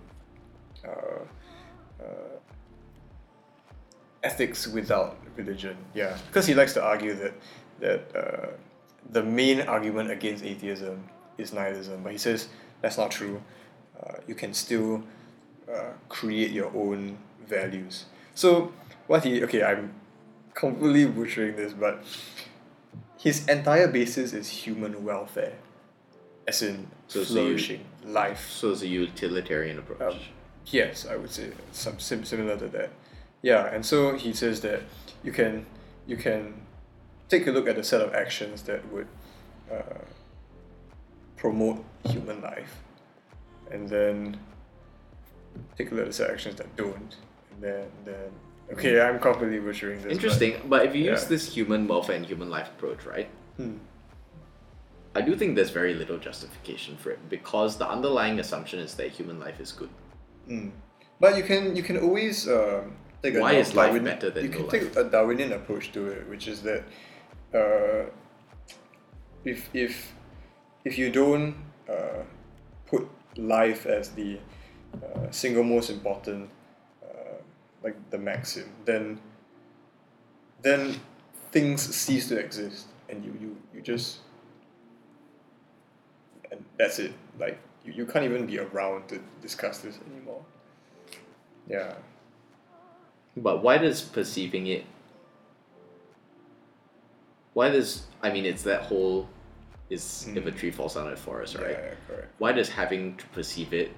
[0.86, 1.24] uh,
[2.00, 2.36] uh,
[4.22, 5.76] ethics without religion.
[5.94, 7.34] Yeah, because he likes to argue that
[7.80, 8.46] that uh,
[9.10, 11.08] the main argument against atheism
[11.38, 12.48] is nihilism, but he says
[12.82, 13.42] that's not true.
[14.00, 15.02] Uh, you can still
[15.68, 17.18] uh, create your own
[17.48, 18.04] values.
[18.34, 18.72] So
[19.08, 19.99] what he okay, I'm
[20.54, 22.02] completely butchering this, but
[23.18, 25.54] his entire basis is human welfare,
[26.46, 28.48] as in So- flourishing, life.
[28.50, 30.14] so it's a utilitarian approach.
[30.14, 30.20] Um,
[30.66, 32.90] yes, I would say some sim- similar to that.
[33.42, 34.82] Yeah, and so he says that
[35.22, 35.66] you can
[36.06, 36.54] you can
[37.28, 39.06] take a look at a set of actions that would
[39.70, 40.00] uh,
[41.36, 42.82] promote human life,
[43.70, 44.36] and then
[45.78, 47.16] take a look at the set of actions that don't,
[47.52, 48.30] and then then
[48.72, 50.12] okay, I'm completely butchering this.
[50.12, 53.28] Interesting, but if you use this human welfare and human life approach, right?
[53.56, 53.76] Hmm.
[55.14, 59.10] I do think there's very little justification for it because the underlying assumption is that
[59.10, 59.90] human life is good.
[60.48, 60.70] Mm.
[61.18, 64.30] But you can you can always um, take a Why Dar- is life Darwin- better
[64.30, 66.84] than you can no take a Darwinian approach to it, which is that
[67.52, 68.08] uh,
[69.44, 70.14] if if
[70.84, 71.56] if you don't
[71.88, 72.22] uh,
[72.86, 74.38] put life as the
[74.94, 76.48] uh, single most important
[77.82, 79.20] like the maxim, then
[80.62, 81.00] then
[81.52, 84.18] things cease to exist, and you you you just
[86.50, 87.12] and that's it.
[87.38, 90.44] Like you, you can't even be around to discuss this anymore.
[91.68, 91.94] Yeah.
[93.36, 94.84] But why does perceiving it?
[97.54, 99.28] Why does I mean it's that whole
[99.88, 100.36] is hmm.
[100.36, 101.70] if a tree falls down in a forest, right?
[101.70, 102.34] Yeah, correct.
[102.38, 103.92] Why does having to perceive it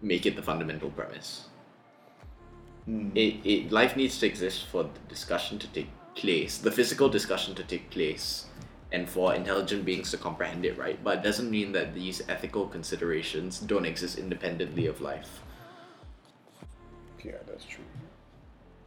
[0.00, 1.47] make it the fundamental premise?
[2.88, 3.14] Mm.
[3.14, 7.54] It, it life needs to exist for the discussion to take place, the physical discussion
[7.56, 8.46] to take place,
[8.92, 11.02] and for intelligent beings to comprehend it, right?
[11.04, 15.42] But it doesn't mean that these ethical considerations don't exist independently of life.
[17.22, 17.84] Yeah, that's true.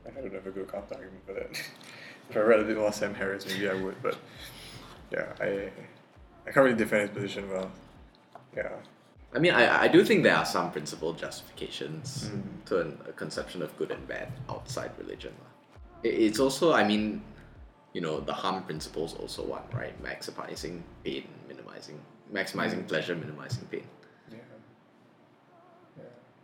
[0.06, 1.52] I don't have a good counter argument for that.
[2.30, 4.18] if I read a bit more Sam Harris, maybe I would, but
[5.12, 5.70] yeah, I
[6.48, 7.72] I can't really defend his position well.
[8.56, 8.72] Yeah.
[9.34, 12.66] I mean, I, I do think there are some principled justifications Mm.
[12.66, 15.34] to an, a conception of good and bad outside religion.
[16.04, 17.22] It, it's also, I mean,
[17.94, 19.96] you know, the harm principle is also one, right?
[20.04, 22.00] Maximizing pain, minimizing,
[22.34, 22.88] maximizing mm.
[22.88, 23.88] pleasure, minimizing pain.
[24.32, 24.38] Yeah.
[25.98, 26.04] Yeah,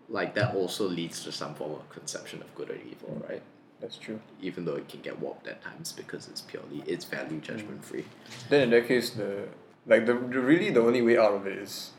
[0.09, 3.29] Like that also leads to some form of conception of good and evil, mm.
[3.29, 3.43] right?
[3.79, 4.19] that's true.
[4.41, 7.41] Even though it can get warped at times because it's purely it's value mm.
[7.41, 8.05] judgment free.
[8.49, 9.47] Then in that case, the
[9.85, 11.91] like the, the really the only way out of it is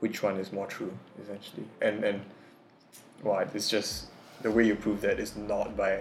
[0.00, 0.92] which one is more true,
[1.22, 2.20] essentially, and and
[3.22, 4.06] well, it's just
[4.42, 6.00] the way you prove that is not by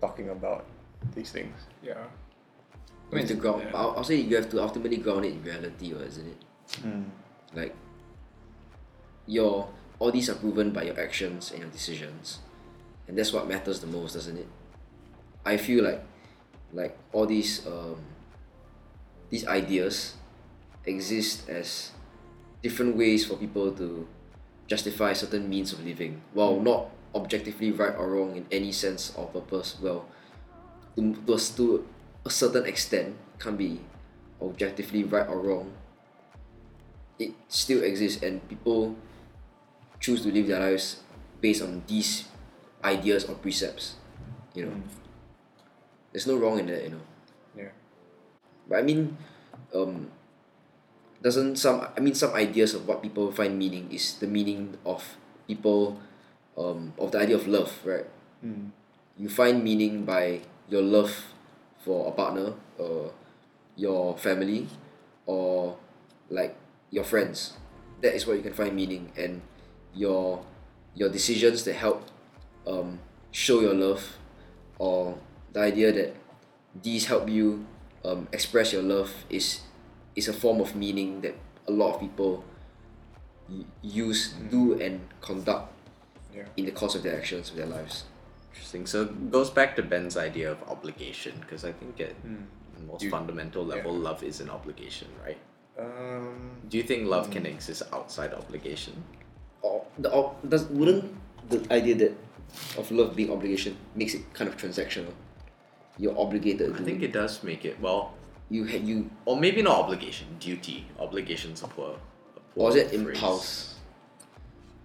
[0.00, 0.66] talking about
[1.14, 1.54] these things.
[1.82, 1.94] Yeah.
[3.10, 3.76] I mean, to ground, yeah.
[3.76, 6.42] I'll, I'll say you have to ultimately ground it in reality, or isn't it?
[6.82, 7.04] Mm.
[7.54, 7.74] Like,
[9.26, 9.68] your
[9.98, 12.40] all these are proven by your actions and your decisions,
[13.06, 14.46] and that's what matters the most, doesn't it?
[15.44, 16.04] I feel like,
[16.74, 17.96] like all these um,
[19.30, 20.14] these ideas
[20.84, 21.92] exist as
[22.62, 24.06] different ways for people to
[24.66, 29.26] justify certain means of living, while not objectively right or wrong in any sense or
[29.26, 29.76] purpose.
[29.80, 30.06] Well,
[30.96, 31.86] to, to,
[32.24, 33.80] a- certain extent, can be
[34.42, 35.72] objectively right or wrong,
[37.18, 38.94] it still exists and people
[40.00, 41.02] choose to live their lives
[41.40, 42.26] based on these
[42.84, 43.96] ideas or precepts.
[44.54, 44.82] You know.
[46.12, 47.04] There's no wrong in that, you know.
[47.56, 47.72] Yeah.
[48.68, 49.16] But I mean,
[49.74, 50.10] um,
[51.22, 55.16] doesn't some I mean some ideas of what people find meaning is the meaning of
[55.46, 55.98] people,
[56.56, 58.06] um, of the idea of love, right?
[58.44, 58.70] Mm.
[59.16, 61.34] You find meaning by your love
[61.82, 63.12] for a partner, or
[63.74, 64.68] your family,
[65.26, 65.76] or
[66.30, 66.54] like
[66.90, 67.56] your friends.
[68.00, 69.42] That is where you can find meaning, and
[69.94, 70.44] your
[70.94, 72.06] your decisions that help
[72.66, 73.00] um,
[73.32, 74.18] show your love,
[74.78, 75.18] or
[75.52, 76.14] the idea that
[76.82, 77.66] these help you
[78.04, 79.66] um, express your love is
[80.18, 81.36] is a form of meaning that
[81.68, 82.44] a lot of people
[83.48, 84.50] y- use, mm.
[84.50, 85.72] do, and conduct
[86.34, 86.46] Yeah.
[86.56, 88.04] in the course of their actions of their lives.
[88.50, 88.86] Interesting.
[88.86, 92.44] So it goes back to Ben's idea of obligation because I think at mm.
[92.76, 95.38] the most You- fundamental level, love is an obligation, right?
[95.78, 96.58] Um.
[96.68, 97.54] Do you think love can mm.
[97.54, 98.94] exist outside obligation?
[99.62, 101.04] Or the or, does wouldn't
[101.48, 102.12] the idea that
[102.76, 105.14] of love being obligation makes it kind of transactional?
[105.98, 108.14] You're obligated I think it does make it well,
[108.50, 110.86] you ha- you or maybe not obligation, duty.
[110.98, 111.96] Obligation's a poor.
[112.36, 113.00] A poor or is it phrase.
[113.16, 113.74] impulse?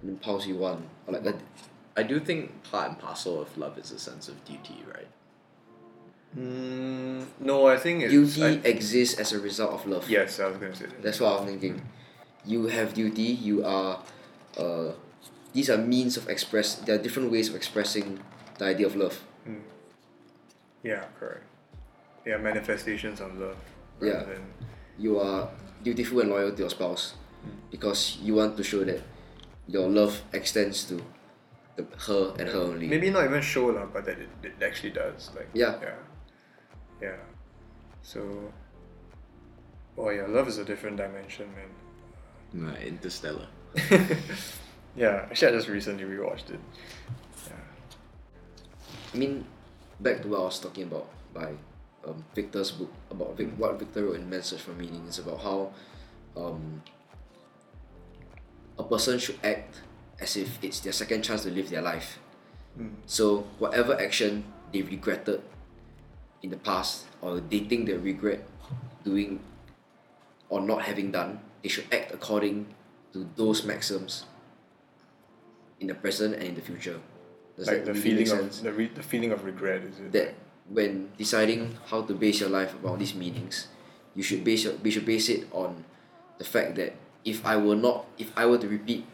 [0.01, 1.35] An impulse you want or like a,
[1.95, 5.07] I do think part and parcel of love is a sense of duty, right?
[6.37, 8.11] Mm, no, I think it's.
[8.11, 10.09] duty I- exists as a result of love.
[10.09, 11.01] yes, I was gonna say that.
[11.03, 11.81] That's what I was thinking.
[12.45, 13.21] You have duty.
[13.21, 13.99] You are,
[14.57, 14.91] uh,
[15.53, 16.75] these are means of express.
[16.75, 18.19] There are different ways of expressing
[18.57, 19.21] the idea of love.
[19.47, 19.61] Mm.
[20.81, 21.43] Yeah, correct.
[22.25, 23.57] Yeah, manifestations of love.
[24.01, 24.13] Yeah.
[24.13, 24.43] rather Than,
[24.97, 25.49] You are
[25.83, 27.15] dutiful and loyal to your spouse,
[27.71, 29.01] because you want to show that
[29.67, 31.01] your love extends to
[31.75, 32.87] the, her and her only.
[32.87, 35.31] maybe not even show lah, but that it, it actually does.
[35.35, 35.49] Like.
[35.53, 35.79] Yeah.
[35.81, 35.95] Yeah.
[37.01, 37.15] Yeah.
[38.01, 38.53] So.
[39.97, 42.69] Oh yeah, love is a different dimension, man.
[42.69, 43.47] Uh, Interstellar.
[44.95, 46.59] yeah, actually, I just recently rewatched it.
[47.47, 47.55] Yeah.
[49.13, 49.45] I mean,
[49.99, 51.53] back to what I was talking about by
[52.07, 55.41] um, Viktor's book about Vic, what Viktor wrote in Man's Search for Meaning is about
[55.41, 55.71] how
[56.35, 56.81] um,
[58.77, 59.81] a person should act
[60.19, 62.19] as if it's their second chance to live their life.
[63.05, 65.43] So whatever action they regretted
[66.41, 68.47] in the past or they think they regret
[69.03, 69.39] doing
[70.49, 72.73] or not having done, they should act according
[73.13, 74.25] to those maxims
[75.79, 76.99] in the present and in the future.
[77.55, 78.57] Does like that the really make feeling sense?
[78.57, 80.11] of the, re- the feeling of regret is it?
[80.11, 80.33] that
[80.69, 83.67] when deciding how to base your life around these meanings,
[84.15, 85.83] you should base your, we should base it on
[86.37, 86.95] the fact that
[87.25, 89.05] if I were not if I were to repeat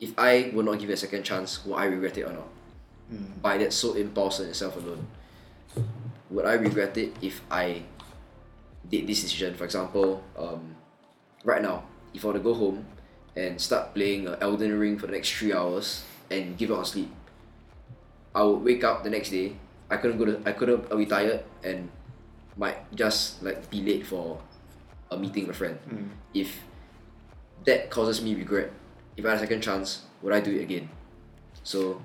[0.00, 2.48] if I were not given a second chance, will I regret it or not?
[3.42, 5.06] By that sole impulse in itself alone.
[6.30, 7.82] Would I regret it if I
[8.88, 9.54] did this decision?
[9.54, 10.76] For example, um,
[11.44, 12.86] right now, if I were to go home
[13.36, 16.84] and start playing uh, Elden Ring for the next three hours and give up on
[16.84, 17.10] sleep,
[18.34, 19.56] I would wake up the next day.
[19.90, 20.40] I couldn't go to.
[20.46, 20.86] I couldn't.
[20.90, 21.90] I'll and
[22.56, 24.38] might just like be late for
[25.10, 25.78] a meeting with a friend.
[26.32, 26.60] If
[27.64, 28.70] that causes me regret,
[29.16, 30.88] if I had a second chance, would I do it again?
[31.64, 32.02] So,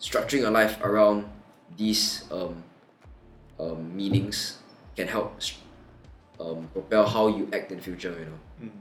[0.00, 1.30] structuring your life around
[1.76, 2.62] these um,
[3.58, 4.58] um, meanings
[4.96, 5.40] can help
[6.40, 8.10] um, propel how you act in the future.
[8.18, 8.72] You know.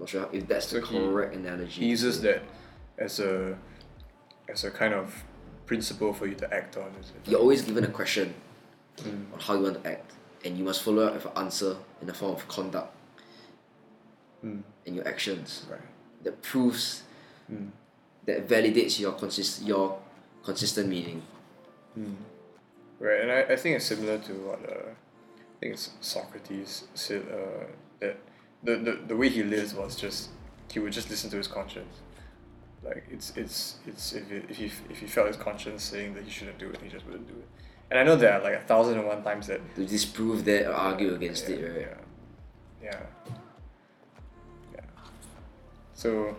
[0.00, 1.80] Not sure if that's the So he- correct analogy.
[1.82, 2.42] he uses that
[2.98, 3.56] as a
[4.48, 5.24] as a kind of
[5.66, 6.88] principle for you to act on.
[7.00, 7.30] Is it?
[7.30, 8.34] You're always given a question
[9.04, 10.12] on how you want to act,
[10.44, 12.92] and you must follow up with an answer in the form of conduct
[14.44, 14.62] Mm.
[14.86, 15.80] and your actions Right.
[16.22, 17.02] that proves
[18.26, 19.98] that validates your consist your
[20.42, 21.22] consistent meaning.
[23.00, 27.22] Right, and I, I think it's similar to what uh, I think it's Socrates said
[27.32, 27.64] uh,
[28.00, 28.18] that
[28.62, 30.28] the, the the way he lives was just
[30.70, 31.94] he would just listen to his conscience.
[32.84, 36.24] Like it's it's it's if it, if he if he felt his conscience saying that
[36.24, 37.48] he shouldn't do it, he just wouldn't do it.
[37.90, 40.66] And I know there are like a thousand and one times that To disprove that
[40.66, 41.80] or argue against yeah, it, right?
[42.82, 42.90] Yeah.
[42.90, 43.00] Yeah.
[44.74, 44.80] Yeah.
[45.94, 46.36] So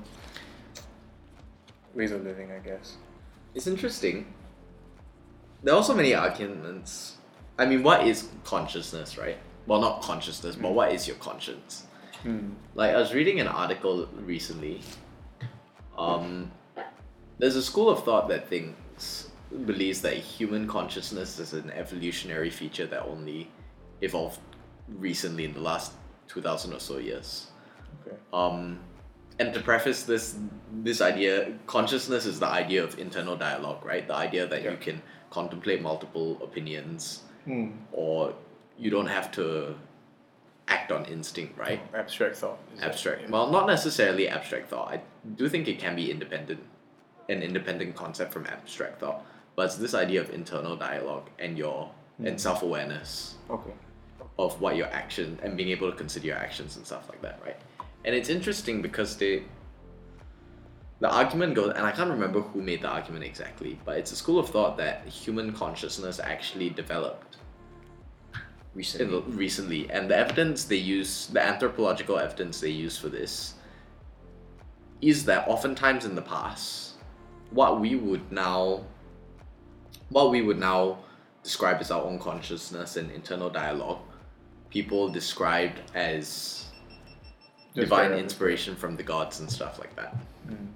[1.96, 2.98] ways of living, I guess.
[3.56, 4.26] It's interesting.
[5.64, 7.16] There are also many arguments.
[7.58, 9.38] I mean, what is consciousness, right?
[9.66, 10.76] Well, not consciousness, but hmm.
[10.76, 11.86] what is your conscience?
[12.22, 12.50] Hmm.
[12.76, 14.82] Like, I was reading an article recently.
[15.98, 16.52] Um,
[17.38, 19.30] there's a school of thought that thinks,
[19.66, 23.50] believes that human consciousness is an evolutionary feature that only
[24.02, 24.40] evolved
[24.88, 25.94] recently in the last
[26.28, 27.48] 2000 or so years.
[28.06, 28.16] Okay.
[28.34, 28.80] Um,
[29.40, 30.38] and to preface this
[30.72, 34.08] this idea, consciousness is the idea of internal dialogue, right?
[34.08, 34.72] The idea that Yeah.
[34.72, 37.72] you can contemplate multiple opinions, Hmm.
[37.92, 38.34] or
[38.78, 39.76] you don't have to
[40.68, 41.82] act on instinct, right?
[41.94, 42.60] Abstract thought.
[42.74, 43.22] is that- Abstract.
[43.24, 43.30] yeah.
[43.30, 44.92] Well, not necessarily abstract thought.
[44.92, 45.02] I
[45.36, 46.62] do think it can be independent,
[47.30, 49.26] an independent concept from abstract thought.
[49.56, 52.38] But it's this idea of internal dialogue and your and hmm.
[52.38, 53.72] self awareness Okay.
[54.40, 57.40] of what your action and being able to consider your actions and stuff like that,
[57.44, 57.58] right?
[58.04, 59.44] And it's interesting because they
[61.00, 64.16] the argument goes and I can't remember who made the argument exactly, but it's a
[64.16, 67.38] school of thought that human consciousness actually developed
[68.76, 69.08] recently.
[69.08, 69.90] the, recently.
[69.90, 73.56] And the evidence they use the anthropological evidence they use for this
[75.02, 76.94] is that oftentimes in the past
[77.52, 78.84] what we would now
[80.10, 80.98] what we would now
[81.44, 84.00] describe as our own consciousness and internal dialogue
[84.70, 86.66] people described as
[87.74, 90.16] Just divine very- inspiration from the gods and stuff like that.
[90.50, 90.68] Mm.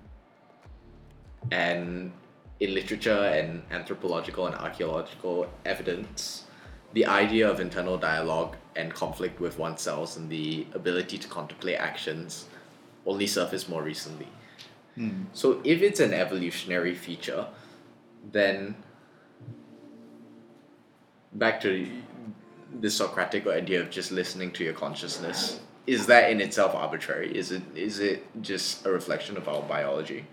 [1.52, 2.12] And
[2.60, 6.46] in literature and anthropological and archaeological evidence,
[6.94, 12.46] the idea of internal dialogue and conflict with oneself and the ability to contemplate actions
[13.06, 14.28] only surfaced more recently.
[14.96, 15.24] Hmm.
[15.34, 17.48] So if it's an evolutionary feature,
[18.32, 18.76] then
[21.34, 21.88] back to
[22.80, 27.36] the Socratic idea of just listening to your consciousness, is that in itself arbitrary?
[27.36, 30.26] Is it is it just a reflection of our biology?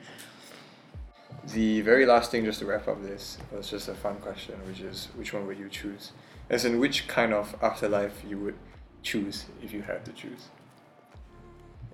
[1.52, 4.80] The very last thing, just to wrap up this, was just a fun question, which
[4.80, 6.12] is which one would you choose?
[6.48, 8.56] As in, which kind of afterlife you would
[9.02, 10.48] choose if you had to choose?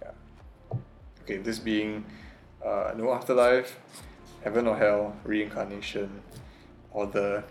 [0.01, 0.11] Yeah.
[1.23, 2.05] Okay, this being
[2.65, 3.79] uh, no afterlife,
[4.45, 6.23] heaven or hell, reincarnation,
[6.91, 7.45] or the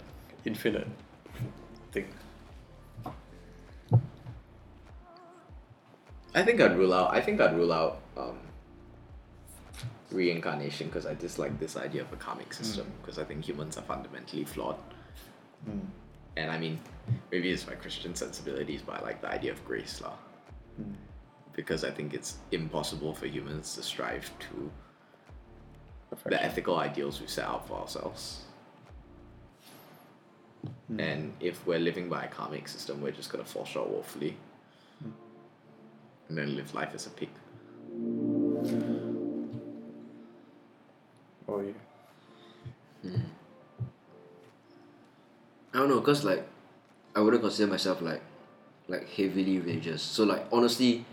[0.45, 0.87] infinite
[1.91, 2.07] thing.
[6.33, 7.13] I think I'd rule out.
[7.13, 8.37] I think I'd rule out um,
[10.11, 13.81] reincarnation because I dislike this idea of a karmic system because I think humans are
[13.83, 14.77] fundamentally flawed.
[15.69, 15.81] Mm.
[16.37, 16.79] And I mean,
[17.31, 20.15] maybe it's my Christian sensibilities, but I like the idea of grace, lah.
[20.79, 20.95] Mm.
[21.53, 24.71] Because I think it's impossible for humans to strive to
[26.25, 28.43] the ethical ideals we set out for ourselves.
[30.97, 34.37] And if we're living by a karmic system, we're just gonna fall short woefully.
[36.29, 37.29] And then live life as a pig.
[45.81, 46.45] Don't know, cause like
[47.15, 48.21] I wouldn't consider myself like
[48.87, 50.03] like heavily religious.
[50.03, 51.05] So like honestly,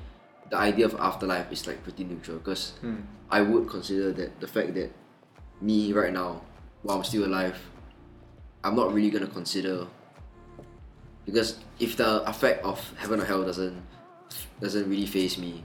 [0.50, 2.38] the idea of afterlife is like pretty neutral.
[2.40, 3.00] Cause Hmm.
[3.30, 4.92] I would consider that the fact that
[5.62, 6.42] me right now,
[6.82, 7.56] while I'm still alive,
[8.62, 9.86] I'm not really gonna consider
[11.24, 13.80] because if the effect of heaven or hell doesn't
[14.60, 15.64] doesn't really faze me,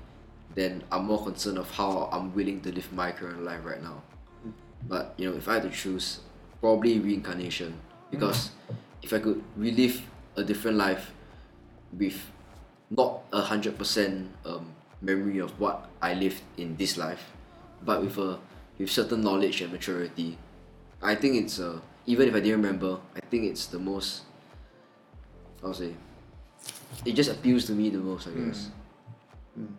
[0.55, 4.01] then I'm more concerned of how I'm willing to live my current life right now.
[4.87, 6.21] But you know, if I had to choose,
[6.61, 8.51] probably reincarnation because
[9.03, 10.01] if I could relive
[10.35, 11.11] a different life
[11.91, 12.17] with
[12.89, 17.31] not a hundred percent um memory of what I lived in this life,
[17.83, 18.39] but with a
[18.79, 20.37] with certain knowledge and maturity,
[21.01, 24.23] I think it's uh even if I didn't remember, I think it's the most
[25.63, 25.93] I'll say
[27.05, 28.69] it just appeals to me the most I guess.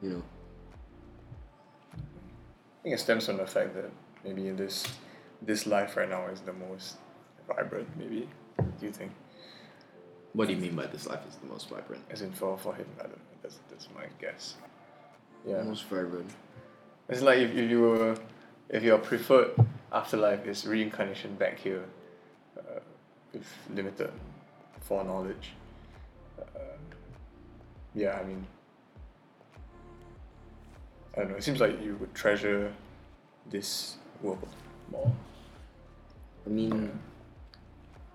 [0.03, 0.23] You know.
[1.93, 3.91] I think it stems from the fact that
[4.23, 4.87] maybe this
[5.41, 6.97] this life right now is the most
[7.49, 7.89] vibrant.
[7.97, 9.13] Maybe do you think?
[10.33, 12.03] What do you mean by this life is the most vibrant?
[12.11, 13.39] As in for for him, I don't know.
[13.43, 14.55] That's that's my guess.
[15.47, 16.31] Yeah, Most vibrant.
[17.09, 18.17] it's like if, if you were
[18.71, 19.51] if your preferred
[19.93, 21.85] afterlife is reincarnation back here,
[22.59, 22.81] uh,
[23.33, 24.11] with limited
[24.81, 25.53] foreknowledge.
[26.41, 26.45] Uh,
[27.95, 28.47] yeah, I mean,
[31.17, 31.37] I don't know.
[31.37, 32.73] It seems like you would treasure
[33.51, 34.49] this world
[34.91, 35.13] more.
[36.47, 36.89] I mean, yeah,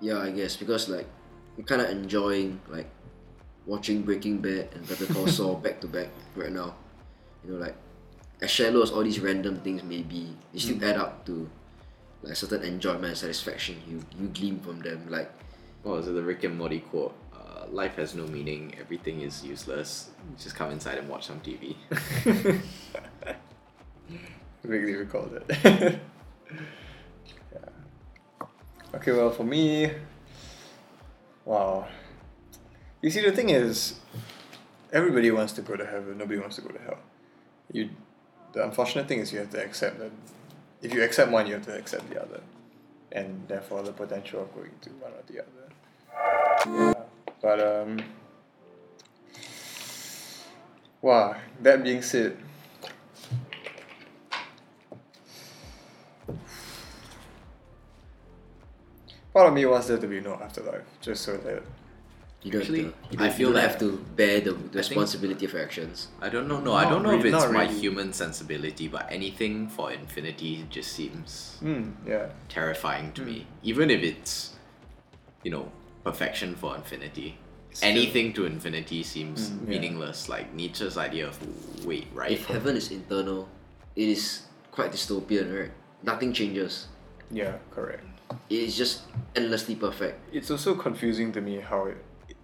[0.01, 1.07] I guess because like
[1.57, 2.87] I'm kind of enjoying like
[3.65, 6.75] watching Breaking Bad and Better Call Saul back to back right now.
[7.45, 7.75] You know, like
[8.41, 11.49] as shallow as all these random things may be, they still add up to
[12.21, 15.07] like certain enjoyment and satisfaction you you glean from them.
[15.09, 15.31] Like
[15.83, 16.11] What was it?
[16.13, 17.15] The Rick and Morty quote.
[17.33, 18.75] Uh, Life has no meaning.
[18.79, 20.09] Everything is useless.
[20.37, 21.75] Just come inside and watch some TV.
[24.63, 25.99] Vaguely recall that.
[28.91, 29.91] Okay, well, for me,
[31.45, 31.87] wow.
[33.01, 33.99] You see, the thing is,
[34.91, 36.17] everybody wants to go to heaven.
[36.17, 36.97] Nobody wants to go to hell.
[37.71, 37.89] You,
[38.53, 40.11] the unfortunate thing is, you have to accept that.
[40.81, 42.41] If you accept one, you have to accept the other,
[43.11, 45.67] and therefore the potential of going to one or the other.
[46.65, 46.93] Yeah.
[47.41, 48.03] But um.
[51.01, 51.35] Wow.
[51.61, 52.37] That being said.
[59.39, 61.63] Part of me wants there to be no afterlife, just so that
[62.43, 63.15] You don't Actually, have to.
[63.17, 65.61] You I don't, feel you don't that- have to bear the, the responsibility of your
[65.61, 66.07] actions.
[66.21, 66.59] I don't know.
[66.59, 67.79] No, I Not don't know if really- it's not my really.
[67.79, 72.25] human sensibility, but anything for infinity just seems Mm, yeah.
[72.49, 73.27] terrifying to Hmm.
[73.31, 73.47] me.
[73.63, 74.33] Even if it's,
[75.43, 75.71] you know,
[76.03, 77.37] perfection for infinity.
[77.71, 79.69] Still- Anything to infinity seems Mm, yeah.
[79.69, 80.27] meaningless.
[80.27, 81.35] Like Nietzsche's idea of
[81.85, 82.31] wait, right?
[82.31, 83.47] If heaven is internal,
[83.95, 84.41] it is
[84.71, 85.71] quite dystopian, right?
[86.03, 86.87] Nothing changes.
[87.31, 88.03] Yeah, correct.
[88.49, 89.01] It is just
[89.35, 90.19] endlessly perfect.
[90.33, 91.97] It's also confusing to me how it,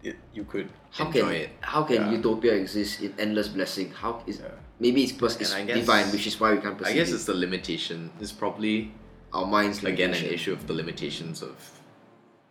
[0.04, 1.50] it you could How Enjoy can it.
[1.62, 2.12] how can Yeah.
[2.12, 3.92] utopia exist in endless blessing?
[3.92, 4.52] How is Yeah.
[4.80, 7.16] maybe it's because it's guess- divine, which is why we can't I perceive guess it.
[7.16, 8.12] it's the limitation.
[8.20, 8.92] It's probably
[9.34, 11.56] our minds again an issue of the limitations of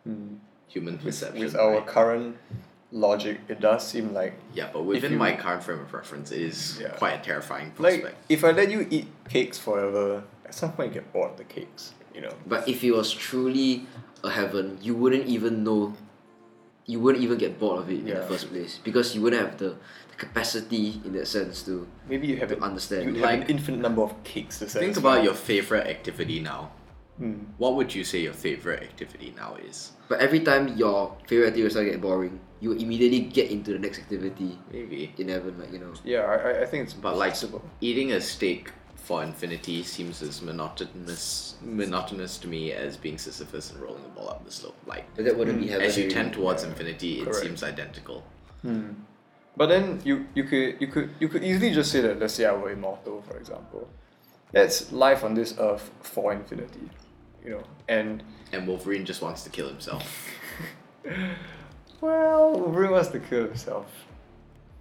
[0.05, 0.37] hmm.
[0.69, 1.41] human with, perception.
[1.45, 1.87] with our right?
[1.87, 2.37] current
[2.93, 6.43] logic, it does seem like yeah, but within you- my current frame of reference, it
[6.43, 6.89] is Yeah.
[7.03, 11.01] quite a terrifying like if I let you eat cakes forever, at some point you
[11.01, 11.95] get bored of the cakes.
[12.15, 12.35] You know.
[12.47, 13.87] But if it was truly
[14.23, 15.95] a heaven, you wouldn't even know.
[16.87, 19.57] You wouldn't even get bored of it in the first place because you wouldn't have
[19.59, 19.71] the,
[20.11, 21.89] the capacity in that sense to.
[22.09, 23.17] Maybe you have To an, understand.
[23.17, 24.81] You have an infinite number of cakes to say.
[24.81, 25.15] Think satisfy.
[25.17, 26.71] about your favorite activity now.
[27.17, 27.49] Hmm.
[27.59, 29.93] What would you say your favorite activity now is?
[30.09, 33.79] But every time your favorite activity starts to get boring, you immediately get into the
[33.79, 35.15] next activity Maybe.
[35.17, 35.95] in heaven, like you know.
[36.05, 37.35] Yeah, I, I- I think it's But like
[37.81, 38.73] eating a steak
[39.05, 44.29] for infinity seems as monotonous monotonous to me as being Sisyphus and rolling a ball
[44.31, 44.77] up the slope.
[44.87, 45.71] Like But that wouldn't be Mm.
[45.71, 45.87] heaven.
[45.87, 47.41] as you tend towards Yeah, infinity, it correct.
[47.45, 48.25] seems identical.
[48.63, 48.91] Hmm.
[49.57, 52.45] But then you, you could you could you could easily just say that let's say
[52.47, 53.89] I were immortal, for example.
[54.53, 56.89] That's life on this earth for infinity.
[57.45, 57.63] You know.
[57.89, 58.23] And
[58.53, 60.05] And Wolverine just wants to kill himself.
[62.01, 63.87] well, Wolverine wants to kill himself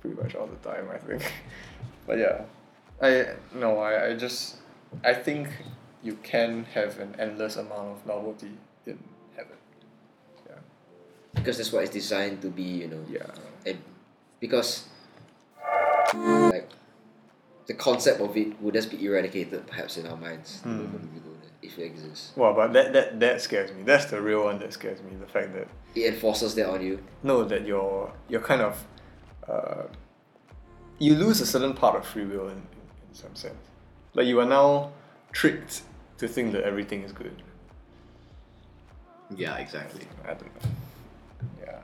[0.02, 1.22] pretty much all the time, I think.
[2.08, 2.42] but yeah.
[3.04, 4.58] I no, I, I just
[5.04, 5.50] I think
[6.02, 8.52] you can have an endless amount of novelty
[8.86, 8.98] in
[9.36, 9.58] heaven.
[10.48, 10.56] Yeah.
[11.36, 13.04] because that's what it's designed to be, you know.
[13.10, 13.28] Yeah.
[13.66, 13.78] And
[14.40, 14.88] because
[16.14, 16.70] like
[17.68, 20.86] the concept of it would just be eradicated perhaps in our minds Hmm.
[21.62, 22.32] if it exists.
[22.36, 23.84] Well, but that, that that scares me.
[23.84, 25.12] That's the real one that scares me.
[25.20, 27.00] The fact that It enforces that on you.
[27.24, 28.74] no, that you're you're kind of
[29.48, 29.84] uh,
[31.00, 32.62] you lose a certain part of free will in
[33.14, 33.56] some sense.
[34.14, 34.92] Like you are now
[35.32, 35.82] tricked
[36.18, 37.42] to think that everything is good.
[39.36, 40.06] yeah, exactly.
[40.24, 40.70] I don't know.
[41.62, 41.80] Yeah.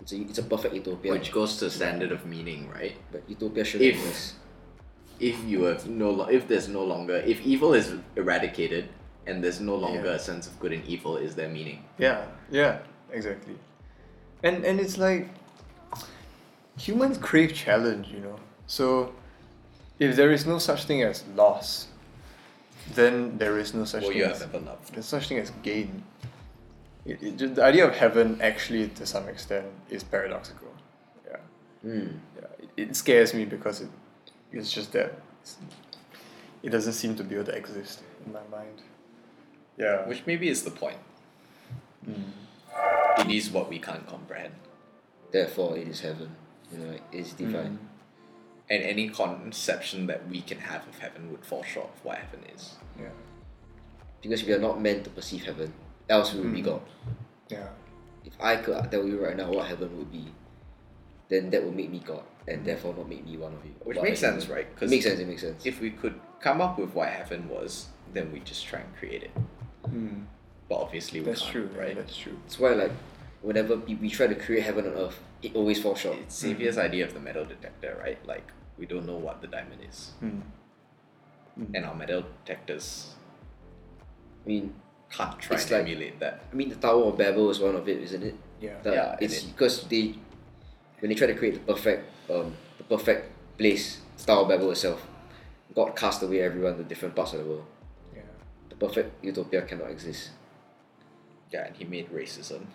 [0.00, 1.12] It's a, it's a perfect utopia.
[1.12, 2.96] Which goes to the standard of meaning, right?
[3.12, 4.34] but utopia shouldn't If- exist.
[5.20, 8.88] If you have no lo- if there's no longer if evil is eradicated
[9.26, 10.14] and there's no longer Yeah.
[10.14, 11.84] a sense of good and evil, is there meaning?
[11.98, 12.24] Yeah.
[12.50, 12.78] Yeah.
[13.12, 13.54] Exactly.
[14.42, 15.28] And and it's like
[16.76, 18.36] humans crave challenge, you know.
[18.66, 19.12] So
[19.98, 21.88] if there is no such thing as loss,
[22.94, 24.92] then there is no such Well, thing as loved.
[24.94, 26.02] There's such thing as gain.
[27.04, 30.68] It, it, just- the idea of heaven actually, to some extent, is paradoxical.
[31.26, 31.36] Yeah,
[31.82, 32.06] Hmm.
[32.36, 32.46] yeah.
[32.58, 33.88] It, it scares me because it,
[34.52, 35.12] it's just that
[35.42, 35.56] it's,
[36.62, 38.82] it doesn't seem to be able to exist in my mind.
[39.78, 40.06] Yeah.
[40.06, 40.98] Which maybe is the point.
[42.08, 42.30] Mm.
[43.18, 44.54] It is what we can't comprehend.
[45.32, 46.30] Therefore, it is heaven.
[46.72, 47.78] You know, it's divine.
[48.72, 52.40] And any conception that we can have of heaven would fall short of what heaven
[52.54, 52.76] is.
[52.98, 53.14] Yeah.
[54.22, 55.74] Because we are not meant to perceive heaven,
[56.08, 56.70] else we would be Mm.
[56.70, 56.82] God.
[57.50, 57.68] Yeah.
[58.24, 60.26] If I could tell you right now what heaven would be,
[61.28, 63.74] then that would make me God, and therefore not make me one of you.
[63.84, 64.66] Which What makes heaven- sense, right?
[64.80, 65.20] It makes sense.
[65.20, 65.66] It makes sense.
[65.66, 69.22] If we could come up with what heaven was, then we just try and create
[69.24, 69.30] it.
[69.88, 70.24] Mm.
[70.70, 71.68] But obviously we That's can't, true.
[71.76, 71.88] right?
[71.88, 71.96] Right.
[71.96, 72.38] That's true.
[72.44, 72.92] That's why, like,
[73.42, 76.16] whenever we, we try to create heaven on earth, it always falls short.
[76.18, 78.24] It's Xavier's idea of the metal detector, right?
[78.26, 80.40] Like we don't know what the diamond is, Mm.
[81.58, 81.74] Mm.
[81.74, 83.14] and our metal detectors
[84.44, 84.74] I mean,
[85.10, 86.40] can't try It's and like- emulate that.
[86.50, 88.34] I mean, the Tower of Babel is one of it, isn't it?
[88.60, 88.80] Yeah.
[88.82, 90.14] That Yeah, and it's it- because they
[91.00, 95.06] when they try to create the perfect um the perfect place, Tower of Babel itself,
[95.74, 97.66] God cast away everyone to different parts of the world.
[98.14, 98.22] Yeah.
[98.70, 100.30] The perfect utopia cannot exist.
[101.52, 102.66] Yeah, and he made racism.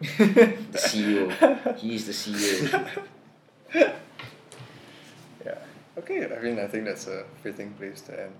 [0.00, 1.30] The CEO,
[1.78, 2.88] he is the CEO.
[6.00, 6.24] Okay.
[6.24, 8.32] I mean, I think that's a fitting place to end.